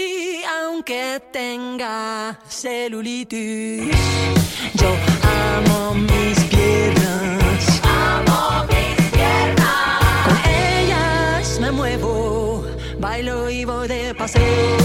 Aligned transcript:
Y 0.00 0.42
aunque 0.44 1.20
tenga 1.30 2.38
celulitis, 2.48 3.94
yo 4.72 4.88
amo 5.52 5.94
mis 5.94 6.38
piernas. 6.44 7.82
Amo 7.84 8.64
mis 8.70 9.10
piernas. 9.10 10.24
Con 10.24 10.38
ellas 10.50 11.60
me 11.60 11.70
muevo, 11.70 12.64
bailo 12.98 13.50
y 13.50 13.66
voy 13.66 13.88
de 13.88 14.14
paseo. 14.14 14.78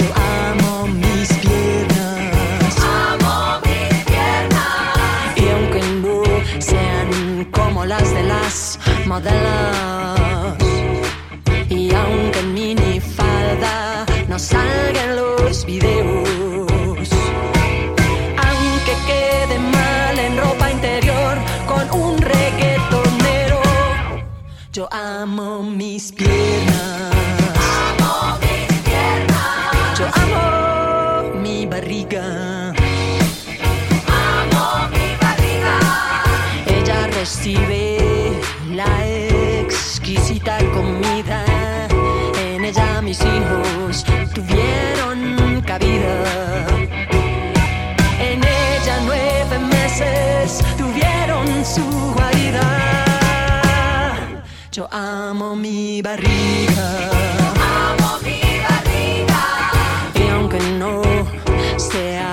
Yo 0.00 0.08
amo 0.48 0.88
mis 0.88 1.28
piernas. 1.44 2.74
Amo 2.82 3.60
mis 3.64 4.04
piernas. 4.10 5.36
Y 5.36 5.48
aunque 5.48 5.82
no 6.02 6.24
sean 6.60 7.44
como 7.52 7.84
las 7.84 8.12
de 8.12 8.22
las 8.24 8.80
modelos, 9.06 9.89
videos, 15.70 17.08
aunque 18.46 18.94
quede 19.06 19.56
mal 19.58 20.18
en 20.18 20.36
ropa 20.36 20.70
interior 20.70 21.34
con 21.70 21.84
un 22.00 22.18
reggaetonero, 22.18 23.60
yo 24.72 24.88
amo 24.90 25.62
mis 25.62 26.10
piernas. 26.12 27.12
Amo 27.88 28.38
mis 28.42 28.72
piernas. 28.88 29.98
Yo 29.98 30.06
amo 30.22 31.34
mi 31.42 31.66
barriga. 31.66 32.24
Amo 34.26 34.64
mi 34.94 35.08
barriga. 35.22 35.74
Ella 36.66 37.06
recibe 37.18 37.82
la 38.74 38.90
exquisita 39.62 40.58
comida. 40.74 41.44
En 42.44 42.64
ella 42.64 43.00
mis 43.02 43.20
hijos 43.20 44.04
tuvieron 44.34 45.09
su 51.70 51.84
guarida. 52.14 52.66
Yo 54.72 54.88
amo 54.90 55.54
mi 55.54 56.02
barriga. 56.02 56.86
Amo 57.88 58.18
mi 58.24 58.40
barriga. 58.66 59.42
Y 60.14 60.28
aunque 60.30 60.58
no 60.78 61.02
sea 61.76 62.32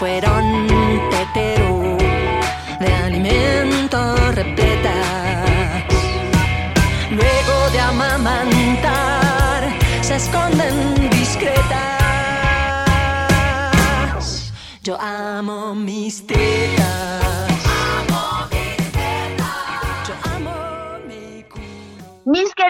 fueron 0.00 0.66
tetero 1.10 1.98
de 2.80 2.90
alimento 3.04 4.16
repletas. 4.32 5.84
Luego 7.10 7.70
de 7.70 7.80
amamantar, 7.80 9.62
se 10.00 10.16
esconden 10.16 11.10
discretas. 11.10 11.60
Yo 14.82 14.98
amo 14.98 15.74
mis 15.74 16.26
tetas. 16.26 16.49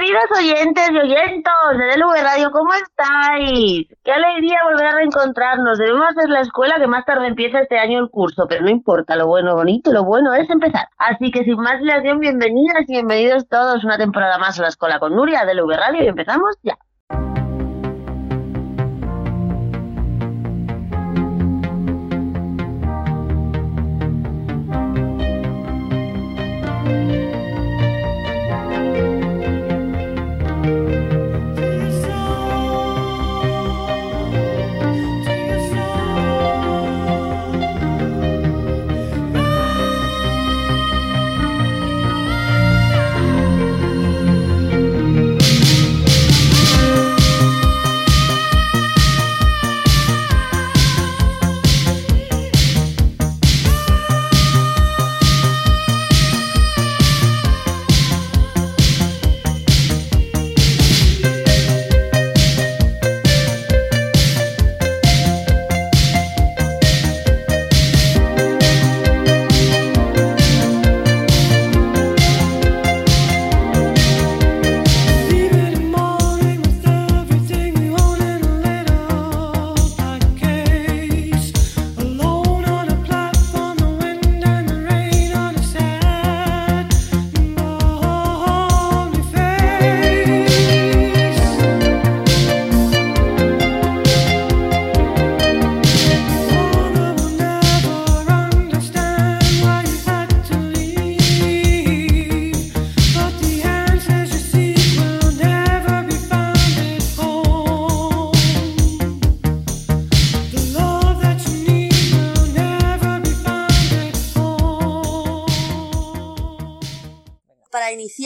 Queridos 0.00 0.24
oyentes 0.34 0.90
y 0.92 0.98
oyentos 0.98 1.52
de 1.76 1.84
DLV 1.84 2.22
Radio, 2.22 2.50
¿cómo 2.50 2.72
estáis? 2.72 3.86
Qué 4.02 4.10
alegría 4.10 4.60
volver 4.64 4.86
a 4.86 4.92
reencontrarnos. 4.92 5.76
Debemos 5.76 6.06
hacer 6.08 6.30
la 6.30 6.40
escuela 6.40 6.76
que 6.78 6.86
más 6.86 7.04
tarde 7.04 7.26
empieza 7.26 7.60
este 7.60 7.78
año 7.78 7.98
el 7.98 8.08
curso, 8.08 8.46
pero 8.48 8.62
no 8.62 8.70
importa, 8.70 9.14
lo 9.16 9.26
bueno, 9.26 9.54
bonito, 9.54 9.92
lo 9.92 10.04
bueno 10.04 10.32
es 10.32 10.48
empezar. 10.48 10.88
Así 10.96 11.30
que 11.30 11.44
sin 11.44 11.56
más 11.56 11.80
dilación, 11.80 12.18
bienvenidas 12.18 12.84
y 12.88 12.94
bienvenidos 12.94 13.46
todos 13.46 13.84
una 13.84 13.98
temporada 13.98 14.38
más 14.38 14.58
a 14.58 14.62
la 14.62 14.68
escuela 14.68 14.98
con 14.98 15.14
Nuria 15.14 15.44
de 15.44 15.52
DLV 15.52 15.76
Radio 15.76 16.02
y 16.04 16.08
empezamos 16.08 16.56
ya. 16.62 16.78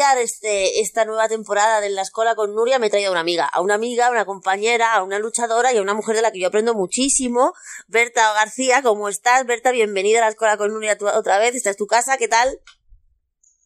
Iniciar 0.05 0.19
este, 0.19 0.81
esta 0.81 1.05
nueva 1.07 1.29
temporada 1.29 1.81
de 1.81 1.89
La 1.89 2.03
Escuela 2.03 2.35
con 2.35 2.55
Nuria 2.55 2.79
me 2.79 2.89
he 2.89 2.91
traído 2.91 3.09
a 3.09 3.13
una 3.13 3.21
amiga, 3.21 3.47
a 3.47 3.61
una 3.63 3.75
amiga, 3.75 4.07
a 4.09 4.11
una 4.11 4.25
compañera, 4.27 4.93
a 4.95 5.03
una 5.03 5.19
luchadora 5.19 5.73
y 5.73 5.79
a 5.79 5.83
una 5.83 5.95
mujer 5.95 6.17
de 6.17 6.23
la 6.23 6.31
que 6.31 6.41
yo 6.41 6.49
aprendo 6.49 6.75
muchísimo, 6.75 7.55
Berta 7.89 8.33
García, 8.35 8.83
¿cómo 8.83 9.09
estás? 9.09 9.47
Berta, 9.47 9.71
bienvenida 9.73 10.19
a 10.19 10.23
La 10.23 10.29
Escuela 10.29 10.57
con 10.59 10.73
Nuria 10.73 10.99
otra 11.15 11.39
vez, 11.39 11.55
esta 11.55 11.71
es 11.71 11.77
tu 11.77 11.87
casa, 11.87 12.19
¿qué 12.19 12.29
tal? 12.29 12.61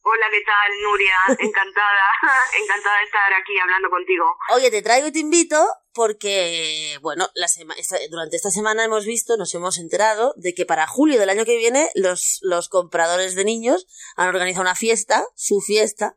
Hola, 0.02 0.26
¿qué 0.30 0.40
tal, 0.46 0.82
Nuria? 0.84 1.16
Encantada, 1.48 2.04
encantada 2.62 2.98
de 2.98 3.04
estar 3.04 3.32
aquí 3.34 3.58
hablando 3.60 3.90
contigo. 3.90 4.24
Oye, 4.54 4.70
te 4.70 4.80
traigo 4.82 5.08
y 5.08 5.12
te 5.12 5.18
invito 5.18 5.66
porque, 5.92 6.96
bueno, 7.02 7.28
la 7.34 7.48
sema- 7.48 7.74
esta- 7.76 7.98
durante 8.08 8.36
esta 8.36 8.50
semana 8.50 8.84
hemos 8.84 9.04
visto, 9.04 9.36
nos 9.36 9.52
hemos 9.54 9.78
enterado 9.78 10.32
de 10.36 10.54
que 10.54 10.64
para 10.64 10.86
julio 10.86 11.18
del 11.18 11.28
año 11.30 11.44
que 11.44 11.56
viene 11.56 11.90
los, 11.94 12.38
los 12.42 12.68
compradores 12.68 13.34
de 13.34 13.44
niños 13.44 13.86
han 14.16 14.28
organizado 14.28 14.62
una 14.62 14.76
fiesta, 14.76 15.26
su 15.34 15.60
fiesta, 15.60 16.16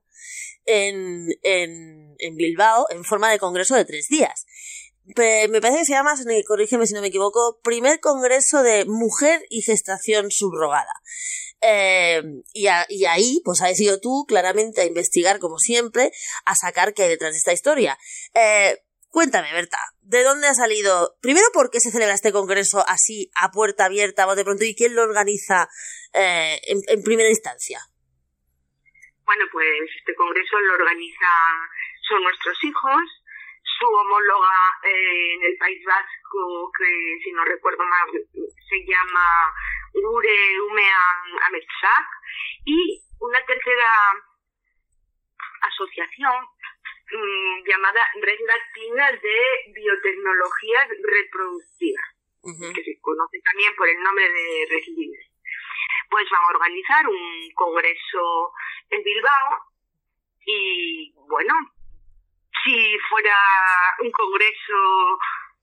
en, 0.66 1.28
en, 1.44 2.16
en 2.18 2.36
Bilbao 2.36 2.86
en 2.90 3.04
forma 3.04 3.30
de 3.32 3.40
congreso 3.40 3.76
de 3.76 3.86
tres 3.86 4.08
días. 4.08 4.46
Me 5.04 5.62
parece 5.62 5.80
que 5.80 5.86
se 5.86 5.94
llama, 5.94 6.14
corrígeme 6.48 6.86
si 6.86 6.94
no 6.94 7.02
me 7.02 7.08
equivoco, 7.08 7.60
primer 7.64 8.00
congreso 8.00 8.64
de 8.64 8.86
mujer 8.86 9.46
y 9.50 9.62
gestación 9.62 10.32
subrogada. 10.32 10.94
Eh, 11.62 12.22
y, 12.54 12.68
ahí, 12.68 13.42
pues 13.44 13.62
has 13.62 13.80
ido 13.80 14.00
tú 14.00 14.26
claramente 14.28 14.82
a 14.82 14.86
investigar, 14.86 15.40
como 15.40 15.58
siempre, 15.58 16.12
a 16.46 16.56
sacar 16.56 16.94
qué 16.94 17.04
hay 17.04 17.10
detrás 17.10 17.34
de 17.34 17.40
esta 17.40 17.54
historia. 17.54 17.98
Eh, 18.34 18.84
cuéntame, 19.10 19.52
Berta, 19.54 19.80
¿de 20.02 20.24
dónde 20.24 20.48
ha 20.48 20.54
salido? 20.54 21.18
Primero, 21.20 21.48
¿por 21.54 21.72
qué 21.72 21.80
se 21.80 21.92
celebra 21.92 22.16
este 22.16 22.32
congreso 22.32 22.84
así, 22.88 23.32
a 23.36 23.52
puerta 23.52 23.86
abierta, 23.86 24.26
bote 24.26 24.44
pronto? 24.44 24.64
¿Y 24.64 24.76
quién 24.76 24.96
lo 24.96 25.04
organiza 25.04 25.68
eh, 26.14 26.60
en 26.66 27.04
primera 27.04 27.30
instancia? 27.30 27.91
Bueno, 29.32 29.46
pues 29.50 29.90
este 29.98 30.14
congreso 30.14 30.60
lo 30.60 30.74
organiza, 30.74 31.32
son 32.02 32.22
nuestros 32.22 32.62
hijos, 32.66 33.02
su 33.64 33.88
homóloga 33.88 34.58
eh, 34.84 35.36
en 35.36 35.44
el 35.44 35.58
País 35.58 35.82
Vasco, 35.86 36.70
que 36.78 37.18
si 37.24 37.32
no 37.32 37.46
recuerdo 37.46 37.82
mal 37.86 38.10
se 38.12 38.86
llama 38.86 39.54
Ure 39.94 40.62
Umean 40.68 41.40
Ametsak, 41.48 42.08
y 42.66 43.02
una 43.22 43.40
tercera 43.46 43.88
asociación 45.62 46.36
mm, 47.14 47.64
llamada 47.70 48.02
Red 48.22 48.40
Latina 48.46 49.12
de 49.14 49.72
Biotecnologías 49.74 50.90
Reproductivas 51.04 52.12
que 52.76 52.84
se 52.84 53.00
conoce 53.00 53.40
también 53.46 53.74
por 53.78 53.88
el 53.88 54.04
nombre 54.04 54.28
de 54.28 54.68
Red 54.70 54.88
Libre. 54.98 55.31
Pues 56.12 56.26
van 56.30 56.44
a 56.44 56.48
organizar 56.50 57.08
un 57.08 57.52
congreso 57.56 58.52
en 58.90 59.02
Bilbao 59.02 59.50
y 60.46 61.14
bueno, 61.30 61.54
si 62.64 62.98
fuera 63.10 63.36
un 64.02 64.12
congreso 64.12 65.18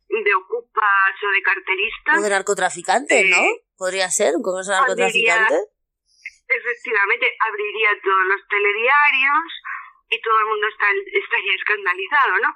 de 0.08 0.34
ocupas 0.34 1.12
o 1.22 1.28
de 1.30 1.42
carteristas, 1.42 2.18
O 2.18 2.22
de 2.22 2.30
narcotraficantes, 2.30 3.26
¿no? 3.28 3.36
Eh, 3.36 3.60
Podría 3.76 4.08
ser 4.10 4.34
un 4.36 4.42
congreso 4.42 4.72
de 4.72 4.78
narcotraficantes. 4.78 5.68
efectivamente 6.48 7.26
abriría 7.46 7.90
todos 8.02 8.24
los 8.24 8.40
telediarios 8.48 9.44
y 10.08 10.20
todo 10.22 10.38
el 10.40 10.46
mundo 10.46 10.66
está- 10.68 10.90
estaría 11.12 11.54
escandalizado, 11.54 12.38
¿no? 12.38 12.54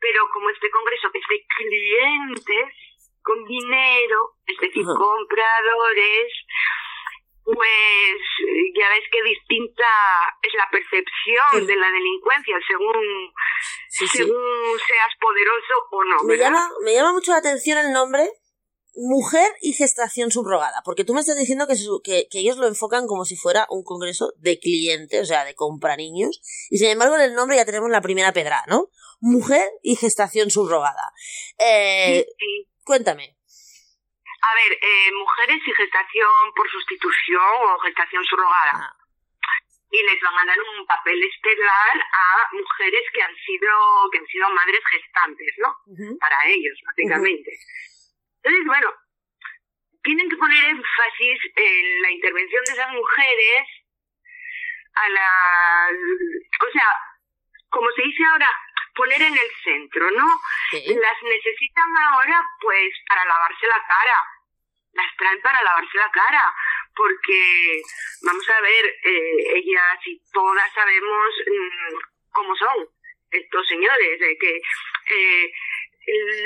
Pero 0.00 0.28
como 0.32 0.50
este 0.50 0.68
congreso 0.70 1.08
es 1.14 1.22
de 1.30 1.46
clientes 1.56 2.74
con 3.22 3.44
dinero, 3.44 4.34
es 4.46 4.58
decir, 4.58 4.84
compradores, 4.84 6.32
pues 7.44 8.20
ya 8.74 8.88
ves 8.88 9.04
que 9.12 9.22
distinta 9.22 9.84
es 10.42 10.52
la 10.54 10.68
percepción 10.70 11.60
Sí. 11.60 11.66
de 11.66 11.76
la 11.76 11.90
delincuencia 11.90 12.56
según, 12.66 13.32
Sí, 13.90 14.08
sí. 14.08 14.18
según 14.18 14.78
seas 14.86 15.12
poderoso 15.20 15.74
o 15.90 16.04
no. 16.04 16.22
Me 16.24 16.36
¿verdad? 16.36 16.46
llama, 16.46 16.68
me 16.84 16.94
llama 16.94 17.12
mucho 17.12 17.32
la 17.32 17.38
atención 17.38 17.78
el 17.78 17.92
nombre 17.92 18.28
Mujer 18.96 19.50
y 19.60 19.72
Gestación 19.72 20.30
Subrogada, 20.30 20.80
porque 20.84 21.04
tú 21.04 21.14
me 21.14 21.20
estás 21.20 21.36
diciendo 21.36 21.66
que, 21.66 21.74
su- 21.74 22.00
que, 22.04 22.28
que 22.30 22.38
ellos 22.38 22.56
lo 22.58 22.68
enfocan 22.68 23.08
como 23.08 23.24
si 23.24 23.34
fuera 23.36 23.66
un 23.68 23.82
congreso 23.82 24.32
de 24.38 24.58
clientes, 24.60 25.20
o 25.20 25.24
sea, 25.24 25.44
de 25.44 25.54
compra 25.56 25.96
niños, 25.96 26.40
y 26.70 26.78
sin 26.78 26.90
embargo 26.90 27.16
en 27.16 27.22
el 27.22 27.34
nombre 27.34 27.56
ya 27.56 27.64
tenemos 27.64 27.90
la 27.90 28.00
primera 28.02 28.32
pedra, 28.32 28.62
¿no? 28.68 28.90
Mujer 29.20 29.68
y 29.82 29.96
Gestación 29.96 30.50
Subrogada. 30.50 31.12
Eh, 31.58 32.24
cuéntame. 32.84 33.36
A 34.44 34.54
ver, 34.54 34.78
eh, 34.80 35.12
mujeres 35.12 35.60
y 35.66 35.72
gestación 35.72 36.52
por 36.54 36.68
sustitución 36.70 37.40
o 37.42 37.78
gestación 37.78 38.24
subrogada. 38.24 38.72
Ah. 38.74 38.96
Y 39.90 40.02
les 40.02 40.20
van 40.20 40.38
a 40.38 40.44
dar 40.44 40.58
un 40.60 40.86
papel 40.86 41.22
estelar 41.22 41.96
a 42.12 42.48
mujeres 42.52 43.02
que 43.12 43.22
han 43.22 43.34
sido 43.36 44.10
que 44.10 44.18
han 44.18 44.26
sido 44.26 44.50
madres 44.50 44.82
gestantes, 44.90 45.54
¿no? 45.58 45.76
Para 46.18 46.46
ellos, 46.48 46.76
básicamente. 46.84 47.50
Entonces, 48.42 48.66
bueno, 48.66 48.92
tienen 50.02 50.28
que 50.28 50.36
poner 50.36 50.64
énfasis 50.64 51.40
en 51.56 52.02
la 52.02 52.10
intervención 52.10 52.64
de 52.64 52.72
esas 52.72 52.92
mujeres 52.92 53.68
a 54.94 55.08
la... 55.08 55.88
O 56.68 56.72
sea, 56.72 56.86
como 57.70 57.90
se 57.92 58.02
dice 58.02 58.24
ahora, 58.24 58.50
poner 58.94 59.22
en 59.22 59.38
el 59.38 59.50
centro, 59.62 60.10
¿no? 60.10 60.26
Sí. 60.70 60.94
las 60.94 61.22
necesitan 61.22 61.96
ahora 62.08 62.42
pues 62.60 62.90
para 63.08 63.24
lavarse 63.24 63.66
la 63.66 63.82
cara 63.86 64.33
las 64.94 65.16
traen 65.18 65.40
para 65.42 65.62
lavarse 65.62 65.96
la 65.98 66.10
cara 66.10 66.42
porque 66.96 67.82
vamos 68.22 68.48
a 68.48 68.60
ver 68.60 68.84
eh, 69.04 69.58
ellas 69.58 69.98
y 70.06 70.20
todas 70.32 70.72
sabemos 70.72 71.28
mm, 71.46 71.94
cómo 72.30 72.54
son 72.56 72.88
estos 73.30 73.66
señores 73.66 74.20
de 74.20 74.38
que 74.38 74.56
eh, 74.56 75.52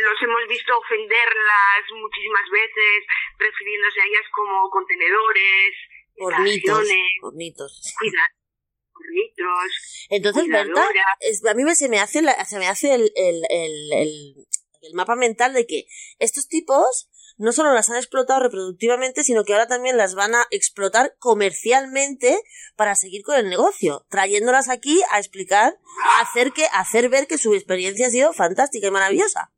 los 0.03 0.23
hemos 0.23 0.49
visto 0.49 0.79
ofenderlas 0.79 1.83
muchísimas 1.93 2.49
veces 2.51 3.05
refiriéndose 3.39 4.01
a 4.01 4.05
ellas 4.07 4.25
como 4.35 4.71
contenedores 4.71 5.75
Hornitos. 6.21 6.85
Hornitos. 7.23 7.95
cuida- 7.99 8.35
hornitos, 8.93 10.07
Entonces, 10.11 10.49
Berta, 10.49 10.89
es- 11.21 11.45
a 11.47 11.55
mí 11.55 11.63
me, 11.63 11.75
se 11.77 11.89
me 11.89 12.01
hace, 12.01 12.23
la- 12.23 12.45
se 12.45 12.59
me 12.59 12.67
hace 12.67 12.95
el, 12.95 13.13
el, 13.15 13.43
el, 13.51 13.93
el, 13.93 14.35
el 14.83 14.95
mapa 14.95 15.15
mental 15.15 15.53
de 15.55 15.67
que 15.67 15.85
estos 16.19 16.49
tipos 16.49 17.09
no 17.39 17.53
solo 17.53 17.73
las 17.73 17.89
han 17.89 17.97
explotado 17.97 18.41
reproductivamente, 18.41 19.23
sino 19.23 19.45
que 19.45 19.53
ahora 19.53 19.67
también 19.69 19.97
las 19.97 20.15
van 20.15 20.35
a 20.35 20.47
explotar 20.51 21.15
comercialmente 21.19 22.39
para 22.77 22.95
seguir 22.95 23.23
con 23.23 23.37
el 23.37 23.49
negocio, 23.49 24.05
trayéndolas 24.11 24.69
aquí 24.69 25.01
a 25.11 25.19
explicar, 25.19 25.75
a 26.17 26.21
hacer, 26.21 26.53
que, 26.53 26.67
a 26.67 26.81
hacer 26.81 27.09
ver 27.09 27.27
que 27.27 27.39
su 27.39 27.55
experiencia 27.55 28.09
ha 28.09 28.11
sido 28.11 28.33
fantástica 28.33 28.89
y 28.89 28.91
maravillosa. 28.91 29.51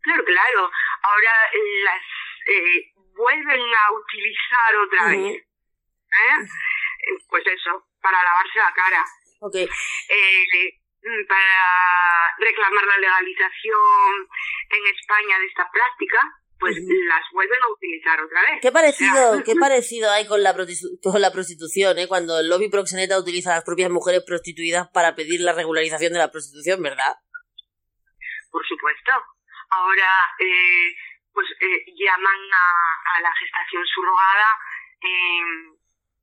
Claro, 0.00 0.24
claro. 0.24 0.70
Ahora 1.02 1.32
eh, 1.52 1.84
las 1.84 2.02
eh, 2.48 2.92
vuelven 3.14 3.60
a 3.60 3.92
utilizar 3.92 4.76
otra 4.84 5.08
vez. 5.08 5.36
¿eh? 5.36 6.46
Pues 7.28 7.44
eso, 7.46 7.86
para 8.00 8.22
lavarse 8.22 8.58
la 8.58 8.72
cara. 8.72 9.04
Ok, 9.40 9.56
Eh, 9.56 10.80
mm, 11.02 11.26
para 11.28 12.34
reclamar 12.38 12.84
la 12.86 12.98
legalización 12.98 14.28
en 14.70 14.86
España 14.94 15.38
de 15.38 15.46
esta 15.46 15.70
práctica, 15.70 16.18
pues 16.58 16.74
las 17.08 17.22
vuelven 17.32 17.62
a 17.62 17.72
utilizar 17.72 18.20
otra 18.20 18.40
vez. 18.42 18.60
¿Qué 18.62 18.72
parecido, 18.72 19.36
Ya. 19.36 19.42
qué 19.42 19.54
parecido 19.60 20.10
hay 20.10 20.26
con 20.26 20.42
la, 20.42 20.54
con 20.54 21.20
la 21.20 21.30
prostitución, 21.32 21.98
eh? 21.98 22.08
cuando 22.08 22.38
el 22.40 22.48
lobby 22.48 22.68
proxeneta 22.70 23.18
utiliza 23.18 23.52
a 23.52 23.56
las 23.56 23.64
propias 23.64 23.90
mujeres 23.90 24.22
prostituidas 24.26 24.88
para 24.88 25.14
pedir 25.14 25.40
la 25.40 25.52
regularización 25.52 26.12
de 26.12 26.18
la 26.18 26.30
prostitución, 26.30 26.82
¿verdad? 26.82 27.14
Por 28.50 28.66
supuesto. 28.66 29.12
Ahora, 29.70 30.08
eh, 30.38 30.94
pues 31.32 31.46
eh, 31.60 31.84
llaman 31.98 32.40
a, 32.54 33.18
a 33.18 33.20
la 33.20 33.32
gestación 33.34 33.84
subrogada, 33.86 34.48
eh, 35.02 35.76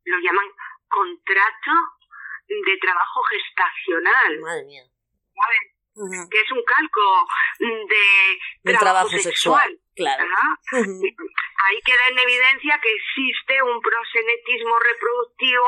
lo 0.06 0.18
llaman 0.20 0.46
contrato 0.88 1.72
de 2.48 2.78
trabajo 2.82 3.22
gestacional. 3.24 4.40
Madre 4.40 4.66
mía. 4.66 4.84
¿sabes? 5.36 5.60
Ujú. 5.96 6.28
que 6.30 6.42
es 6.42 6.52
un 6.52 6.64
calco 6.64 7.28
de 8.64 8.74
trabajo 8.74 9.10
sexual, 9.10 9.80
claro. 9.96 10.24
Ahí 10.74 11.82
queda 11.86 12.08
en 12.10 12.20
evidencia 12.20 12.80
que 12.82 12.94
existe 12.94 13.62
un 13.64 13.82
prosenetismo 13.82 14.80
reproductivo 14.80 15.66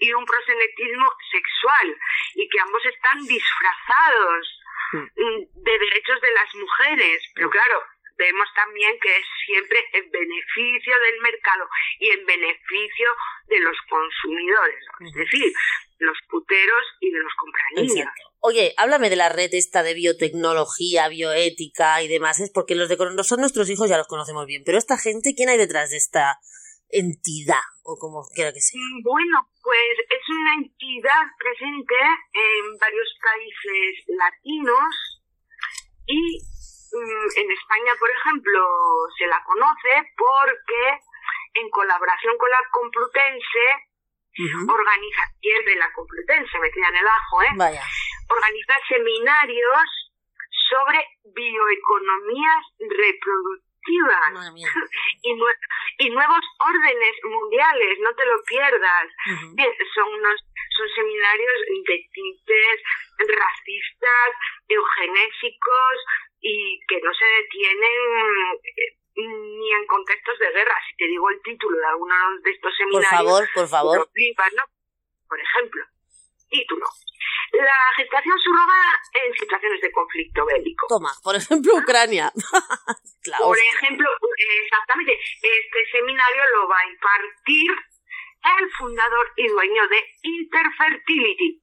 y 0.00 0.12
un 0.12 0.24
prosenetismo 0.24 1.10
sexual 1.30 1.96
y 2.34 2.48
que 2.48 2.60
ambos 2.60 2.84
están 2.86 3.18
disfrazados 3.26 4.60
mm, 4.92 5.62
de 5.62 5.78
derechos 5.78 6.20
de 6.20 6.32
las 6.32 6.54
mujeres. 6.54 7.22
Pero 7.34 7.50
claro, 7.50 7.82
vemos 8.16 8.48
también 8.54 8.98
que 9.00 9.16
es 9.16 9.26
siempre 9.46 9.78
en 9.92 10.10
beneficio 10.10 10.94
del 11.00 11.20
mercado 11.20 11.68
y 11.98 12.10
en 12.10 12.26
beneficio 12.26 13.16
de 13.48 13.60
los 13.60 13.76
consumidores, 13.88 14.84
es 15.00 15.12
decir, 15.12 15.52
los 15.98 16.18
puteros 16.28 16.84
y 17.00 17.10
de 17.10 17.18
los 17.18 17.34
compraniños. 17.34 17.96
Exacto. 17.96 18.31
Oye, 18.44 18.74
háblame 18.76 19.08
de 19.08 19.14
la 19.14 19.28
red 19.28 19.54
esta 19.54 19.84
de 19.84 19.94
biotecnología, 19.94 21.06
bioética 21.06 22.02
y 22.02 22.08
demás, 22.08 22.40
es 22.40 22.50
porque 22.50 22.74
los 22.74 22.88
de 22.88 22.96
no 22.98 23.22
son 23.22 23.38
nuestros 23.38 23.70
hijos 23.70 23.88
ya 23.88 23.96
los 23.96 24.08
conocemos 24.08 24.46
bien, 24.46 24.64
pero 24.66 24.78
esta 24.78 24.98
gente, 24.98 25.34
¿quién 25.36 25.48
hay 25.48 25.58
detrás 25.58 25.90
de 25.90 25.98
esta 25.98 26.40
entidad? 26.88 27.62
O 27.84 27.94
como 28.02 28.26
quiera 28.34 28.52
que 28.52 28.58
sea. 28.60 28.80
Mm, 28.82 29.02
Bueno, 29.06 29.46
pues 29.62 29.94
es 30.10 30.24
una 30.26 30.54
entidad 30.58 31.22
presente 31.38 31.94
en 32.34 32.78
varios 32.82 33.08
países 33.22 34.10
latinos 34.10 34.90
y 36.10 36.42
mm, 36.42 37.28
en 37.46 37.46
España, 37.46 37.94
por 37.94 38.10
ejemplo, 38.10 38.58
se 39.22 39.26
la 39.30 39.38
conoce 39.46 40.02
porque 40.18 40.82
en 41.62 41.70
colaboración 41.70 42.34
con 42.38 42.50
la 42.50 42.58
Complutense 42.72 43.66
organiza, 44.66 45.22
y 45.40 45.50
es 45.52 45.64
de 45.66 45.76
la 45.76 45.92
Complutense, 45.92 46.58
metida 46.58 46.88
en 46.88 46.96
el 46.96 47.06
ajo, 47.06 47.42
¿eh? 47.42 47.54
Vaya. 47.54 47.84
Organiza 48.32 48.74
seminarios 48.88 49.88
sobre 50.70 50.98
bioeconomías 51.34 52.64
reproductivas 52.78 54.32
y, 55.22 55.32
nue- 55.34 55.58
y 55.98 56.10
nuevos 56.10 56.40
órdenes 56.60 57.14
mundiales, 57.24 57.98
no 58.00 58.14
te 58.14 58.24
lo 58.26 58.42
pierdas. 58.44 59.06
Bien, 59.54 59.70
son 59.94 60.08
unos 60.14 60.40
son 60.76 60.88
seminarios 60.94 61.52
de 61.86 62.08
tintes 62.12 62.80
racistas, 63.18 64.30
eugenésicos 64.68 65.96
y 66.40 66.80
que 66.88 67.00
no 67.02 67.12
se 67.12 67.24
detienen 67.24 68.56
eh, 68.64 68.96
ni 69.16 69.72
en 69.72 69.86
contextos 69.86 70.38
de 70.38 70.50
guerra. 70.52 70.74
Si 70.88 70.96
te 70.96 71.06
digo 71.06 71.28
el 71.30 71.42
título 71.42 71.76
de 71.76 71.86
alguno 71.86 72.14
de 72.42 72.50
estos 72.50 72.62
Por 72.70 72.76
seminarios, 72.76 73.10
favor, 73.10 73.48
por 73.54 73.68
favor. 73.68 74.10
flipas, 74.14 74.52
¿no? 74.54 74.62
Por 75.28 75.40
ejemplo, 75.40 75.84
título. 76.52 76.84
La 77.52 77.80
gestación 77.96 78.36
subrogada 78.38 78.92
en 79.24 79.32
situaciones 79.34 79.80
de 79.80 79.90
conflicto 79.92 80.44
bélico. 80.46 80.86
Toma, 80.88 81.12
por 81.24 81.34
ejemplo, 81.36 81.74
Ucrania. 81.76 82.32
Por 83.38 83.56
ejemplo, 83.56 84.08
exactamente, 84.66 85.12
este 85.14 85.80
seminario 85.92 86.42
lo 86.56 86.66
va 86.68 86.76
a 86.78 86.90
impartir 86.90 87.70
el 88.58 88.70
fundador 88.76 89.26
y 89.36 89.46
dueño 89.46 89.86
de 89.88 89.98
Interfertility, 90.22 91.62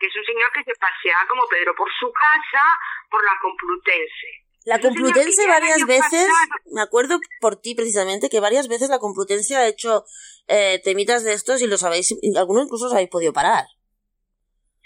que 0.00 0.06
es 0.06 0.16
un 0.16 0.24
señor 0.24 0.48
que 0.54 0.64
se 0.64 0.72
pasea 0.80 1.18
como 1.28 1.46
Pedro 1.48 1.74
por 1.76 1.90
su 2.00 2.10
casa, 2.10 2.64
por 3.10 3.22
la 3.22 3.32
Complutense. 3.42 4.30
La 4.64 4.80
Complutense 4.80 5.46
varias 5.46 5.84
veces, 5.86 6.26
pasado- 6.26 6.72
me 6.72 6.80
acuerdo 6.80 7.18
por 7.40 7.56
ti 7.60 7.74
precisamente, 7.74 8.30
que 8.30 8.40
varias 8.40 8.68
veces 8.68 8.88
la 8.88 8.98
Complutense 8.98 9.56
ha 9.56 9.66
hecho 9.68 10.04
eh, 10.48 10.80
temitas 10.82 11.22
de 11.22 11.34
estos 11.34 11.60
y 11.60 11.66
los 11.66 11.84
habéis, 11.84 12.14
algunos 12.36 12.64
incluso 12.64 12.86
os 12.86 12.92
habéis 12.94 13.10
podido 13.10 13.34
parar. 13.34 13.64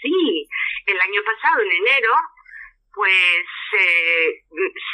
Sí, 0.01 0.47
el 0.85 0.99
año 0.99 1.21
pasado, 1.23 1.61
en 1.61 1.71
enero, 1.71 2.13
pues 2.93 3.45
eh, 3.77 4.43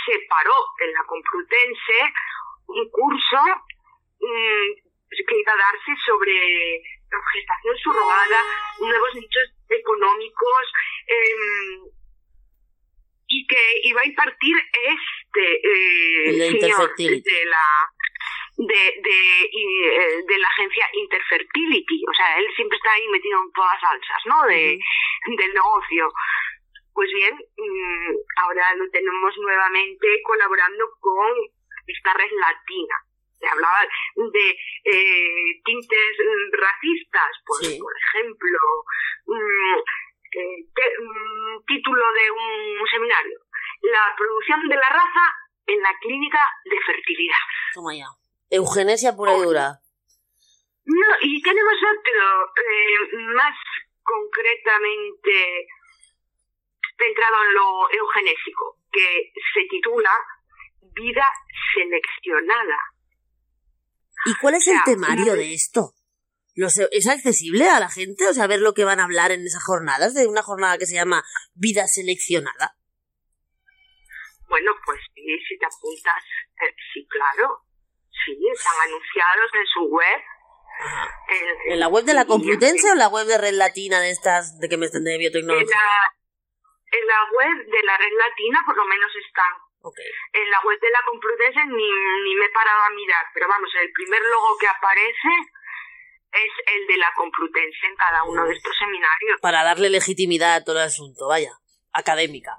se 0.05 0.19
paró 0.29 0.53
en 0.79 0.93
la 0.93 1.03
Complutense 1.05 2.13
un 2.67 2.89
curso 2.89 3.37
mm, 4.19 4.85
que 5.09 5.39
iba 5.39 5.53
a 5.53 5.57
darse 5.57 5.91
sobre 6.05 6.81
gestación 7.33 7.77
subrogada, 7.77 8.43
nuevos 8.79 9.15
nichos 9.15 9.53
económicos, 9.69 10.73
em, 11.07 11.95
y 13.27 13.47
que 13.47 13.61
iba 13.83 14.01
a 14.01 14.05
impartir 14.05 14.55
este 14.73 15.45
eh, 15.63 16.59
señor 16.59 16.95
de 16.95 17.45
la 17.45 17.67
de, 18.57 18.83
de, 19.01 19.41
eh, 19.43 20.23
de 20.27 20.37
la 20.37 20.47
agencia 20.47 20.87
Interfertility. 20.93 22.03
O 22.09 22.13
sea, 22.13 22.37
él 22.39 22.45
siempre 22.55 22.77
está 22.77 22.91
ahí 22.93 23.07
metido 23.09 23.39
en 23.41 23.51
todas 23.51 23.79
salsas, 23.81 24.21
¿no? 24.25 24.43
De, 24.47 24.79
del 25.37 25.53
negocio. 25.53 26.11
Pues 26.93 27.11
bien, 27.13 27.35
mm, 27.35 28.15
ahora 28.37 28.73
lo 28.75 28.89
tenemos 28.89 29.37
nuevamente 29.37 30.07
colaborando 30.23 30.85
con 31.01 31.31
esta 31.87 32.13
red 32.13 32.31
latina. 32.39 32.95
Se 33.37 33.47
hablaba 33.47 33.81
de 34.15 34.49
eh, 34.85 35.61
tintes 35.65 36.17
racistas, 36.53 37.31
pues, 37.45 37.67
Sí. 37.67 37.79
por 37.79 37.91
ejemplo, 37.97 38.57
mm, 39.25 39.75
eh, 40.39 40.57
te- 40.73 41.03
mm, 41.03 41.65
título 41.67 42.05
de 42.13 42.31
un 42.31 42.87
seminario, 42.89 43.39
la 43.81 44.15
producción 44.17 44.67
de 44.69 44.75
la 44.75 44.89
raza 44.89 45.25
en 45.67 45.81
la 45.81 45.93
clínica 45.99 46.39
de 46.63 46.79
fertilidad. 46.79 47.43
Toma 47.73 47.93
ya. 47.93 48.07
Eugenesia 48.49 49.15
pura 49.15 49.35
y 49.37 49.41
dura. 49.41 49.79
No, 50.85 51.07
y 51.21 51.41
tenemos 51.41 51.73
otro, 51.73 52.45
eh, 52.69 53.17
más 53.35 53.55
concretamente 54.03 55.67
centrado 56.97 57.35
en 57.47 57.53
lo 57.55 57.91
eugenésico, 57.91 58.77
que 58.91 59.31
se 59.53 59.61
titula 59.69 60.11
Vida 60.93 61.27
seleccionada. 61.73 62.77
¿Y 64.25 64.35
cuál 64.39 64.55
es 64.55 64.67
el 64.67 64.75
O 64.75 64.77
sea, 64.77 64.93
temario 64.93 65.25
no- 65.25 65.33
de 65.33 65.53
esto? 65.53 65.91
¿Lo 66.55 66.69
sé- 66.69 66.87
¿Es 66.91 67.07
accesible 67.09 67.67
a 67.67 67.79
la 67.81 67.89
gente? 67.89 68.27
O 68.29 68.33
sea, 68.33 68.47
ver 68.47 68.61
lo 68.61 68.73
que 68.73 68.85
van 68.85 68.99
a 69.01 69.03
hablar 69.03 69.31
en 69.31 69.41
esas 69.45 69.63
jornadas, 69.63 70.13
de 70.13 70.25
una 70.27 70.41
jornada 70.41 70.77
que 70.77 70.85
se 70.85 70.95
llama 70.95 71.23
Vida 71.53 71.85
Seleccionada. 71.87 72.77
Bueno, 74.47 74.71
pues 74.85 75.01
sí, 75.13 75.21
si 75.49 75.57
te 75.57 75.65
apuntas, 75.65 76.23
eh, 76.63 76.73
sí, 76.93 77.05
claro. 77.09 77.59
Sí, 78.23 78.37
están 78.53 78.73
anunciados 78.87 79.49
en 79.53 79.65
su 79.65 79.81
web. 79.89 80.21
En, 81.27 81.73
¿En 81.73 81.79
la 81.79 81.87
web 81.87 82.05
de 82.05 82.13
la 82.13 82.25
Complutense 82.25 82.89
o 82.89 82.93
en 82.93 82.99
la 82.99 83.07
web 83.07 83.25
de 83.27 83.37
Red 83.37 83.53
Latina 83.53 83.99
de 83.99 84.11
estas 84.11 84.59
de 84.59 84.67
que 84.67 84.77
me 84.77 84.87
de 84.87 85.13
En 85.13 85.19
biotecnología? 85.19 85.75
la, 85.75 86.15
en 86.91 87.07
la 87.07 87.21
web 87.31 87.65
de 87.65 87.83
la 87.83 87.97
red 87.97 88.11
latina 88.17 88.61
por 88.65 88.75
lo 88.75 88.85
menos 88.85 89.11
están. 89.15 89.51
Ok. 89.81 89.99
En 90.33 90.49
la 90.49 90.59
web 90.61 90.79
de 90.79 90.89
la 90.89 91.01
Complutense 91.05 91.65
ni, 91.65 91.91
ni 92.23 92.35
me 92.35 92.45
he 92.45 92.49
parado 92.49 92.81
a 92.83 92.89
mirar, 92.89 93.25
pero 93.33 93.47
vamos, 93.47 93.69
el 93.81 93.91
primer 93.91 94.21
logo 94.23 94.57
que 94.57 94.67
aparece 94.67 95.31
es 96.31 96.51
el 96.75 96.87
de 96.87 96.97
la 96.97 97.13
Complutense 97.15 97.87
en 97.87 97.95
cada 97.95 98.23
uno 98.23 98.45
de 98.45 98.53
estos 98.53 98.75
seminarios. 98.77 99.39
Para 99.41 99.63
darle 99.63 99.89
legitimidad 99.89 100.55
a 100.55 100.63
todo 100.63 100.77
el 100.77 100.83
asunto, 100.85 101.27
vaya. 101.27 101.51
Académica. 101.93 102.57